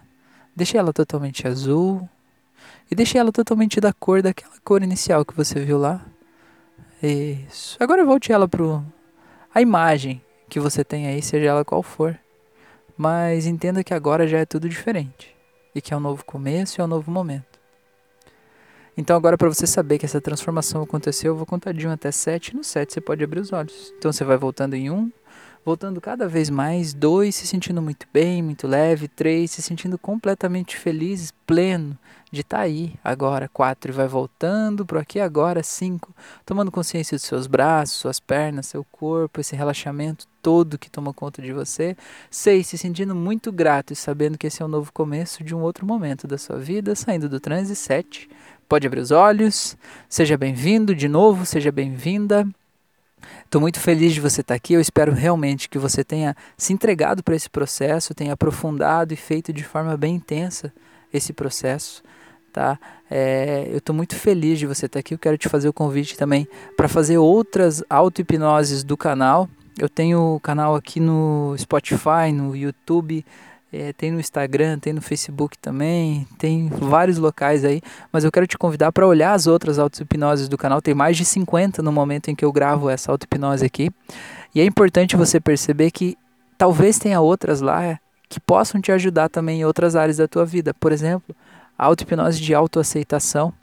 Deixe 0.56 0.78
ela 0.78 0.94
totalmente 0.94 1.48
azul. 1.48 2.08
E 2.90 2.96
deixe 2.96 3.18
ela 3.18 3.32
totalmente 3.32 3.80
da 3.82 3.92
cor 3.92 4.22
daquela 4.22 4.54
cor 4.64 4.84
inicial 4.84 5.26
que 5.26 5.36
você 5.36 5.60
viu 5.60 5.78
lá. 5.78 6.06
Isso. 7.02 7.78
Agora 7.80 8.06
volte 8.06 8.32
ela 8.32 8.48
para 8.48 8.64
a 9.56 9.62
imagem 9.62 10.22
que 10.50 10.60
você 10.60 10.84
tem 10.84 11.08
aí, 11.08 11.22
seja 11.22 11.48
ela 11.48 11.64
qual 11.64 11.82
for. 11.82 12.20
Mas 12.98 13.46
entenda 13.46 13.86
que 13.86 13.94
agora 13.94 14.28
já 14.28 14.40
é 14.40 14.46
tudo 14.46 14.68
diferente. 14.68 15.34
E 15.74 15.82
que 15.82 15.94
é 15.94 15.98
um 15.98 16.02
novo 16.02 16.26
começo 16.26 16.80
e 16.80 16.82
é 16.82 16.84
um 16.84 16.88
novo 16.88 17.10
momento. 17.10 17.58
Então 18.98 19.16
agora 19.16 19.38
para 19.38 19.48
você 19.48 19.66
saber 19.66 19.98
que 19.98 20.06
essa 20.06 20.20
transformação 20.20 20.84
aconteceu, 20.84 21.32
eu 21.32 21.38
vou 21.38 21.46
contar 21.46 21.72
de 21.72 21.88
1 21.88 21.92
até 21.92 22.12
7. 22.12 22.54
No 22.54 22.66
7 22.66 22.94
você 22.94 23.00
pode 23.00 23.24
abrir 23.24 23.40
os 23.40 23.54
olhos. 23.54 23.94
Então 23.98 24.12
você 24.12 24.26
vai 24.26 24.36
voltando 24.36 24.74
em 24.74 24.92
1, 24.92 25.10
voltando 25.66 26.00
cada 26.00 26.28
vez 26.28 26.48
mais, 26.48 26.94
dois 26.94 27.34
se 27.34 27.48
sentindo 27.48 27.82
muito 27.82 28.06
bem, 28.14 28.44
muito 28.44 28.68
leve, 28.68 29.08
três 29.08 29.50
se 29.50 29.64
sentindo 29.64 29.98
completamente 29.98 30.78
feliz, 30.78 31.34
pleno 31.48 31.98
de 32.32 32.42
estar 32.42 32.58
tá 32.58 32.64
aí 32.64 32.94
agora, 33.04 33.50
quatro 33.52 33.92
e 33.92 33.96
vai 33.96 34.08
voltando 34.08 34.86
para 34.86 35.00
aqui 35.00 35.20
agora, 35.20 35.64
cinco, 35.64 36.14
tomando 36.46 36.72
consciência 36.72 37.18
dos 37.18 37.26
seus 37.26 37.48
braços, 37.48 37.98
suas 37.98 38.20
pernas, 38.20 38.68
seu 38.68 38.86
corpo, 38.92 39.42
esse 39.42 39.56
relaxamento 39.56 40.28
todo 40.40 40.78
que 40.78 40.92
toma 40.92 41.12
conta 41.12 41.42
de 41.42 41.52
você, 41.52 41.98
seis 42.30 42.68
se 42.68 42.78
sentindo 42.78 43.16
muito 43.16 43.52
grato 43.52 43.92
e 43.92 43.96
sabendo 43.96 44.38
que 44.38 44.46
esse 44.46 44.62
é 44.62 44.66
um 44.66 44.70
novo 44.70 44.94
começo 44.94 45.44
de 45.44 45.56
um 45.56 45.62
outro 45.62 45.86
momento 45.86 46.28
da 46.28 46.38
sua 46.38 46.60
vida, 46.60 46.94
saindo 46.94 47.28
do 47.28 47.40
transe, 47.40 47.76
sete, 47.76 48.30
pode 48.70 48.86
abrir 48.86 49.00
os 49.00 49.10
olhos, 49.10 49.76
seja 50.08 50.38
bem-vindo 50.38 50.94
de 50.94 51.08
novo, 51.08 51.44
seja 51.44 51.72
bem-vinda. 51.72 52.48
Estou 53.44 53.62
muito 53.62 53.80
feliz 53.80 54.14
de 54.14 54.20
você 54.20 54.42
estar 54.42 54.54
aqui. 54.54 54.74
Eu 54.74 54.82
espero 54.82 55.14
realmente 55.14 55.70
que 55.70 55.78
você 55.78 56.04
tenha 56.04 56.36
se 56.58 56.74
entregado 56.74 57.24
para 57.24 57.36
esse 57.36 57.50
processo, 57.50 58.14
tenha 58.14 58.34
aprofundado 58.34 59.14
e 59.14 59.18
feito 59.18 59.54
de 59.54 59.64
forma 59.64 59.96
bem 59.96 60.16
intensa 60.16 60.74
esse 61.14 61.32
processo. 61.32 62.04
Tá? 62.52 62.80
É, 63.10 63.68
eu 63.70 63.78
estou 63.78 63.96
muito 63.96 64.16
feliz 64.16 64.60
de 64.60 64.66
você 64.66 64.86
estar 64.86 65.00
aqui. 65.00 65.14
Eu 65.14 65.20
quero 65.20 65.38
te 65.38 65.50
fazer 65.50 65.70
o 65.70 65.74
convite 65.74 66.18
também 66.18 66.48
para 66.76 66.88
fazer 66.88 67.18
outras 67.18 67.84
auto-hipnoses 67.90 68.84
do 68.84 68.96
canal. 68.96 69.50
Eu 69.78 69.90
tenho 69.90 70.36
o 70.36 70.40
canal 70.40 70.76
aqui 70.76 71.00
no 71.00 71.54
Spotify, 71.58 72.32
no 72.34 72.56
YouTube, 72.56 73.26
é, 73.76 73.92
tem 73.92 74.10
no 74.10 74.20
Instagram, 74.22 74.80
tem 74.80 74.94
no 74.94 75.02
Facebook 75.02 75.58
também, 75.58 76.26
tem 76.38 76.70
vários 76.70 77.18
locais 77.18 77.66
aí, 77.66 77.82
mas 78.10 78.24
eu 78.24 78.32
quero 78.32 78.48
te 78.48 78.58
convidar 78.58 78.92
para 78.94 79.06
olhar 79.06 79.34
as 79.34 79.48
outras 79.48 79.78
auto-hipnoses 79.78 80.48
do 80.48 80.58
canal. 80.58 80.82
Tem 80.82 80.94
mais 80.94 81.18
de 81.18 81.26
50 81.26 81.84
no 81.84 81.92
momento 81.92 82.30
em 82.30 82.36
que 82.36 82.46
eu 82.46 82.52
gravo 82.54 82.90
essa 82.90 83.12
auto-hipnose 83.12 83.66
aqui. 83.66 83.92
E 84.54 84.62
é 84.62 84.66
importante 84.66 85.18
você 85.18 85.42
perceber 85.42 85.92
que 85.92 86.18
talvez 86.58 86.98
tenha 86.98 87.20
outras 87.20 87.60
lá 87.60 88.00
que 88.30 88.40
possam 88.40 88.80
te 88.80 88.92
ajudar 88.94 89.28
também 89.28 89.60
em 89.60 89.66
outras 89.66 89.96
áreas 89.96 90.18
da 90.18 90.28
tua 90.28 90.46
vida. 90.46 90.74
Por 90.74 90.94
exemplo, 90.94 91.36
a 91.78 91.86
auto-hipnose 91.86 92.40
de 92.40 92.56
autoaceitação. 92.56 93.54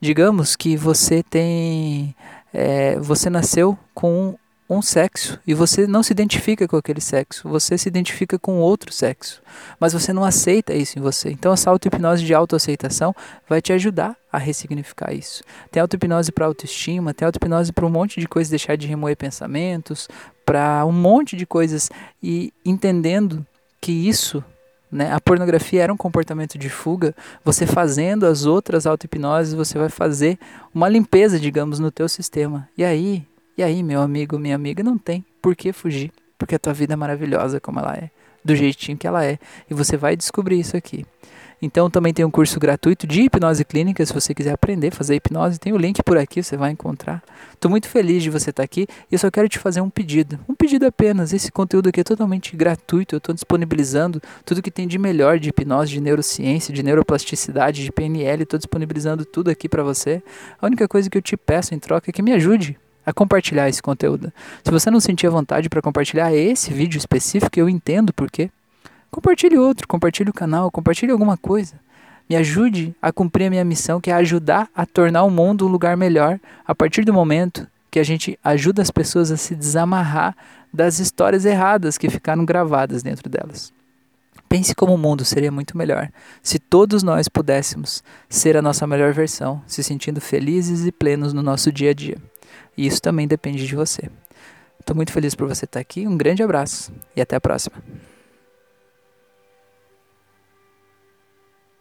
Digamos 0.00 0.54
que 0.54 0.76
você 0.76 1.24
tem. 1.24 2.14
É, 2.54 2.98
você 3.00 3.28
nasceu 3.28 3.76
com 3.92 4.36
um 4.68 4.82
sexo 4.82 5.38
e 5.46 5.54
você 5.54 5.86
não 5.86 6.02
se 6.02 6.12
identifica 6.12 6.66
com 6.66 6.76
aquele 6.76 7.00
sexo, 7.00 7.48
você 7.48 7.78
se 7.78 7.88
identifica 7.88 8.38
com 8.38 8.58
outro 8.58 8.92
sexo, 8.92 9.40
mas 9.78 9.92
você 9.92 10.12
não 10.12 10.24
aceita 10.24 10.74
isso 10.74 10.98
em 10.98 11.02
você. 11.02 11.30
Então 11.30 11.52
essa 11.52 11.70
auto-hipnose 11.70 12.24
de 12.24 12.34
autoaceitação 12.34 13.14
vai 13.48 13.62
te 13.62 13.72
ajudar 13.72 14.16
a 14.32 14.38
ressignificar 14.38 15.12
isso. 15.12 15.42
Tem 15.70 15.80
auto-hipnose 15.80 16.32
para 16.32 16.46
autoestima, 16.46 17.14
tem 17.14 17.26
auto-hipnose 17.26 17.72
para 17.72 17.86
um 17.86 17.90
monte 17.90 18.20
de 18.20 18.26
coisas, 18.26 18.50
deixar 18.50 18.76
de 18.76 18.86
remoer 18.86 19.16
pensamentos, 19.16 20.08
para 20.44 20.84
um 20.84 20.92
monte 20.92 21.36
de 21.36 21.46
coisas 21.46 21.88
e 22.22 22.52
entendendo 22.64 23.46
que 23.80 23.92
isso 23.92 24.44
né? 24.90 25.12
A 25.12 25.20
pornografia 25.20 25.82
era 25.82 25.92
um 25.92 25.96
comportamento 25.96 26.56
de 26.56 26.68
fuga. 26.68 27.14
Você 27.44 27.66
fazendo 27.66 28.24
as 28.24 28.46
outras 28.46 28.86
auto-hipnoses, 28.86 29.52
você 29.52 29.76
vai 29.76 29.88
fazer 29.88 30.38
uma 30.74 30.88
limpeza, 30.88 31.38
digamos, 31.38 31.78
no 31.78 31.90
teu 31.90 32.08
sistema. 32.08 32.68
E 32.78 32.84
aí, 32.84 33.26
e 33.56 33.62
aí, 33.62 33.82
meu 33.82 34.02
amigo, 34.02 34.38
minha 34.38 34.54
amiga, 34.54 34.82
não 34.82 34.98
tem 34.98 35.24
por 35.40 35.56
que 35.56 35.72
fugir, 35.72 36.12
porque 36.36 36.54
a 36.54 36.58
tua 36.58 36.74
vida 36.74 36.92
é 36.92 36.96
maravilhosa 36.96 37.58
como 37.58 37.80
ela 37.80 37.94
é, 37.94 38.10
do 38.44 38.54
jeitinho 38.54 38.98
que 38.98 39.06
ela 39.06 39.24
é, 39.24 39.38
e 39.70 39.72
você 39.72 39.96
vai 39.96 40.14
descobrir 40.14 40.60
isso 40.60 40.76
aqui. 40.76 41.06
Então 41.60 41.88
também 41.88 42.12
tem 42.12 42.22
um 42.22 42.30
curso 42.30 42.60
gratuito 42.60 43.06
de 43.06 43.22
hipnose 43.22 43.64
clínica, 43.64 44.04
se 44.04 44.12
você 44.12 44.34
quiser 44.34 44.52
aprender 44.52 44.88
a 44.88 44.92
fazer 44.92 45.14
hipnose, 45.14 45.58
tem 45.58 45.72
o 45.72 45.78
link 45.78 46.02
por 46.02 46.18
aqui, 46.18 46.42
você 46.42 46.54
vai 46.54 46.70
encontrar. 46.70 47.22
Estou 47.54 47.70
muito 47.70 47.88
feliz 47.88 48.22
de 48.22 48.28
você 48.28 48.50
estar 48.50 48.62
aqui 48.62 48.86
e 49.10 49.14
eu 49.14 49.18
só 49.18 49.30
quero 49.30 49.48
te 49.48 49.58
fazer 49.58 49.80
um 49.80 49.88
pedido. 49.88 50.38
Um 50.46 50.54
pedido 50.54 50.84
apenas. 50.84 51.32
Esse 51.32 51.50
conteúdo 51.50 51.88
aqui 51.88 52.00
é 52.00 52.04
totalmente 52.04 52.54
gratuito, 52.54 53.14
eu 53.14 53.18
estou 53.18 53.34
disponibilizando 53.34 54.20
tudo 54.44 54.60
que 54.60 54.70
tem 54.70 54.86
de 54.86 54.98
melhor 54.98 55.38
de 55.38 55.48
hipnose, 55.48 55.92
de 55.92 56.00
neurociência, 56.00 56.74
de 56.74 56.82
neuroplasticidade, 56.82 57.84
de 57.84 57.90
PNL, 57.90 58.42
estou 58.42 58.58
disponibilizando 58.58 59.24
tudo 59.24 59.50
aqui 59.50 59.66
para 59.66 59.82
você. 59.82 60.22
A 60.60 60.66
única 60.66 60.86
coisa 60.86 61.08
que 61.08 61.16
eu 61.16 61.22
te 61.22 61.38
peço 61.38 61.74
em 61.74 61.78
troca 61.78 62.10
é 62.10 62.12
que 62.12 62.20
me 62.20 62.32
ajude 62.34 62.78
a 63.06 63.12
compartilhar 63.12 63.68
esse 63.68 63.80
conteúdo. 63.80 64.32
Se 64.64 64.70
você 64.70 64.90
não 64.90 64.98
sentir 64.98 65.28
a 65.28 65.30
vontade 65.30 65.68
para 65.68 65.80
compartilhar 65.80 66.34
esse 66.34 66.74
vídeo 66.74 66.98
específico, 66.98 67.58
eu 67.58 67.68
entendo 67.68 68.12
por 68.12 68.28
quê. 68.28 68.50
Compartilhe 69.10 69.56
outro, 69.56 69.86
compartilhe 69.86 70.28
o 70.28 70.34
canal, 70.34 70.70
compartilhe 70.70 71.12
alguma 71.12 71.36
coisa. 71.36 71.74
Me 72.28 72.34
ajude 72.34 72.94
a 73.00 73.12
cumprir 73.12 73.46
a 73.46 73.50
minha 73.50 73.64
missão, 73.64 74.00
que 74.00 74.10
é 74.10 74.14
ajudar 74.14 74.68
a 74.74 74.84
tornar 74.84 75.22
o 75.22 75.30
mundo 75.30 75.66
um 75.66 75.70
lugar 75.70 75.96
melhor 75.96 76.40
a 76.66 76.74
partir 76.74 77.04
do 77.04 77.14
momento 77.14 77.66
que 77.90 78.00
a 78.00 78.04
gente 78.04 78.36
ajuda 78.42 78.82
as 78.82 78.90
pessoas 78.90 79.30
a 79.30 79.36
se 79.36 79.54
desamarrar 79.54 80.36
das 80.72 80.98
histórias 80.98 81.44
erradas 81.44 81.96
que 81.96 82.10
ficaram 82.10 82.44
gravadas 82.44 83.02
dentro 83.02 83.30
delas. 83.30 83.72
Pense 84.48 84.74
como 84.74 84.94
o 84.94 84.98
mundo 84.98 85.24
seria 85.24 85.50
muito 85.50 85.78
melhor 85.78 86.10
se 86.42 86.58
todos 86.58 87.02
nós 87.02 87.28
pudéssemos 87.28 88.02
ser 88.28 88.56
a 88.56 88.62
nossa 88.62 88.86
melhor 88.86 89.12
versão, 89.12 89.62
se 89.66 89.82
sentindo 89.82 90.20
felizes 90.20 90.84
e 90.84 90.92
plenos 90.92 91.32
no 91.32 91.42
nosso 91.42 91.72
dia 91.72 91.90
a 91.90 91.94
dia. 91.94 92.18
E 92.76 92.86
isso 92.86 93.00
também 93.00 93.26
depende 93.26 93.66
de 93.66 93.74
você. 93.74 94.10
Estou 94.78 94.94
muito 94.94 95.12
feliz 95.12 95.34
por 95.34 95.48
você 95.48 95.64
estar 95.64 95.80
aqui, 95.80 96.06
um 96.06 96.16
grande 96.16 96.42
abraço 96.42 96.92
e 97.14 97.20
até 97.20 97.36
a 97.36 97.40
próxima. 97.40 97.76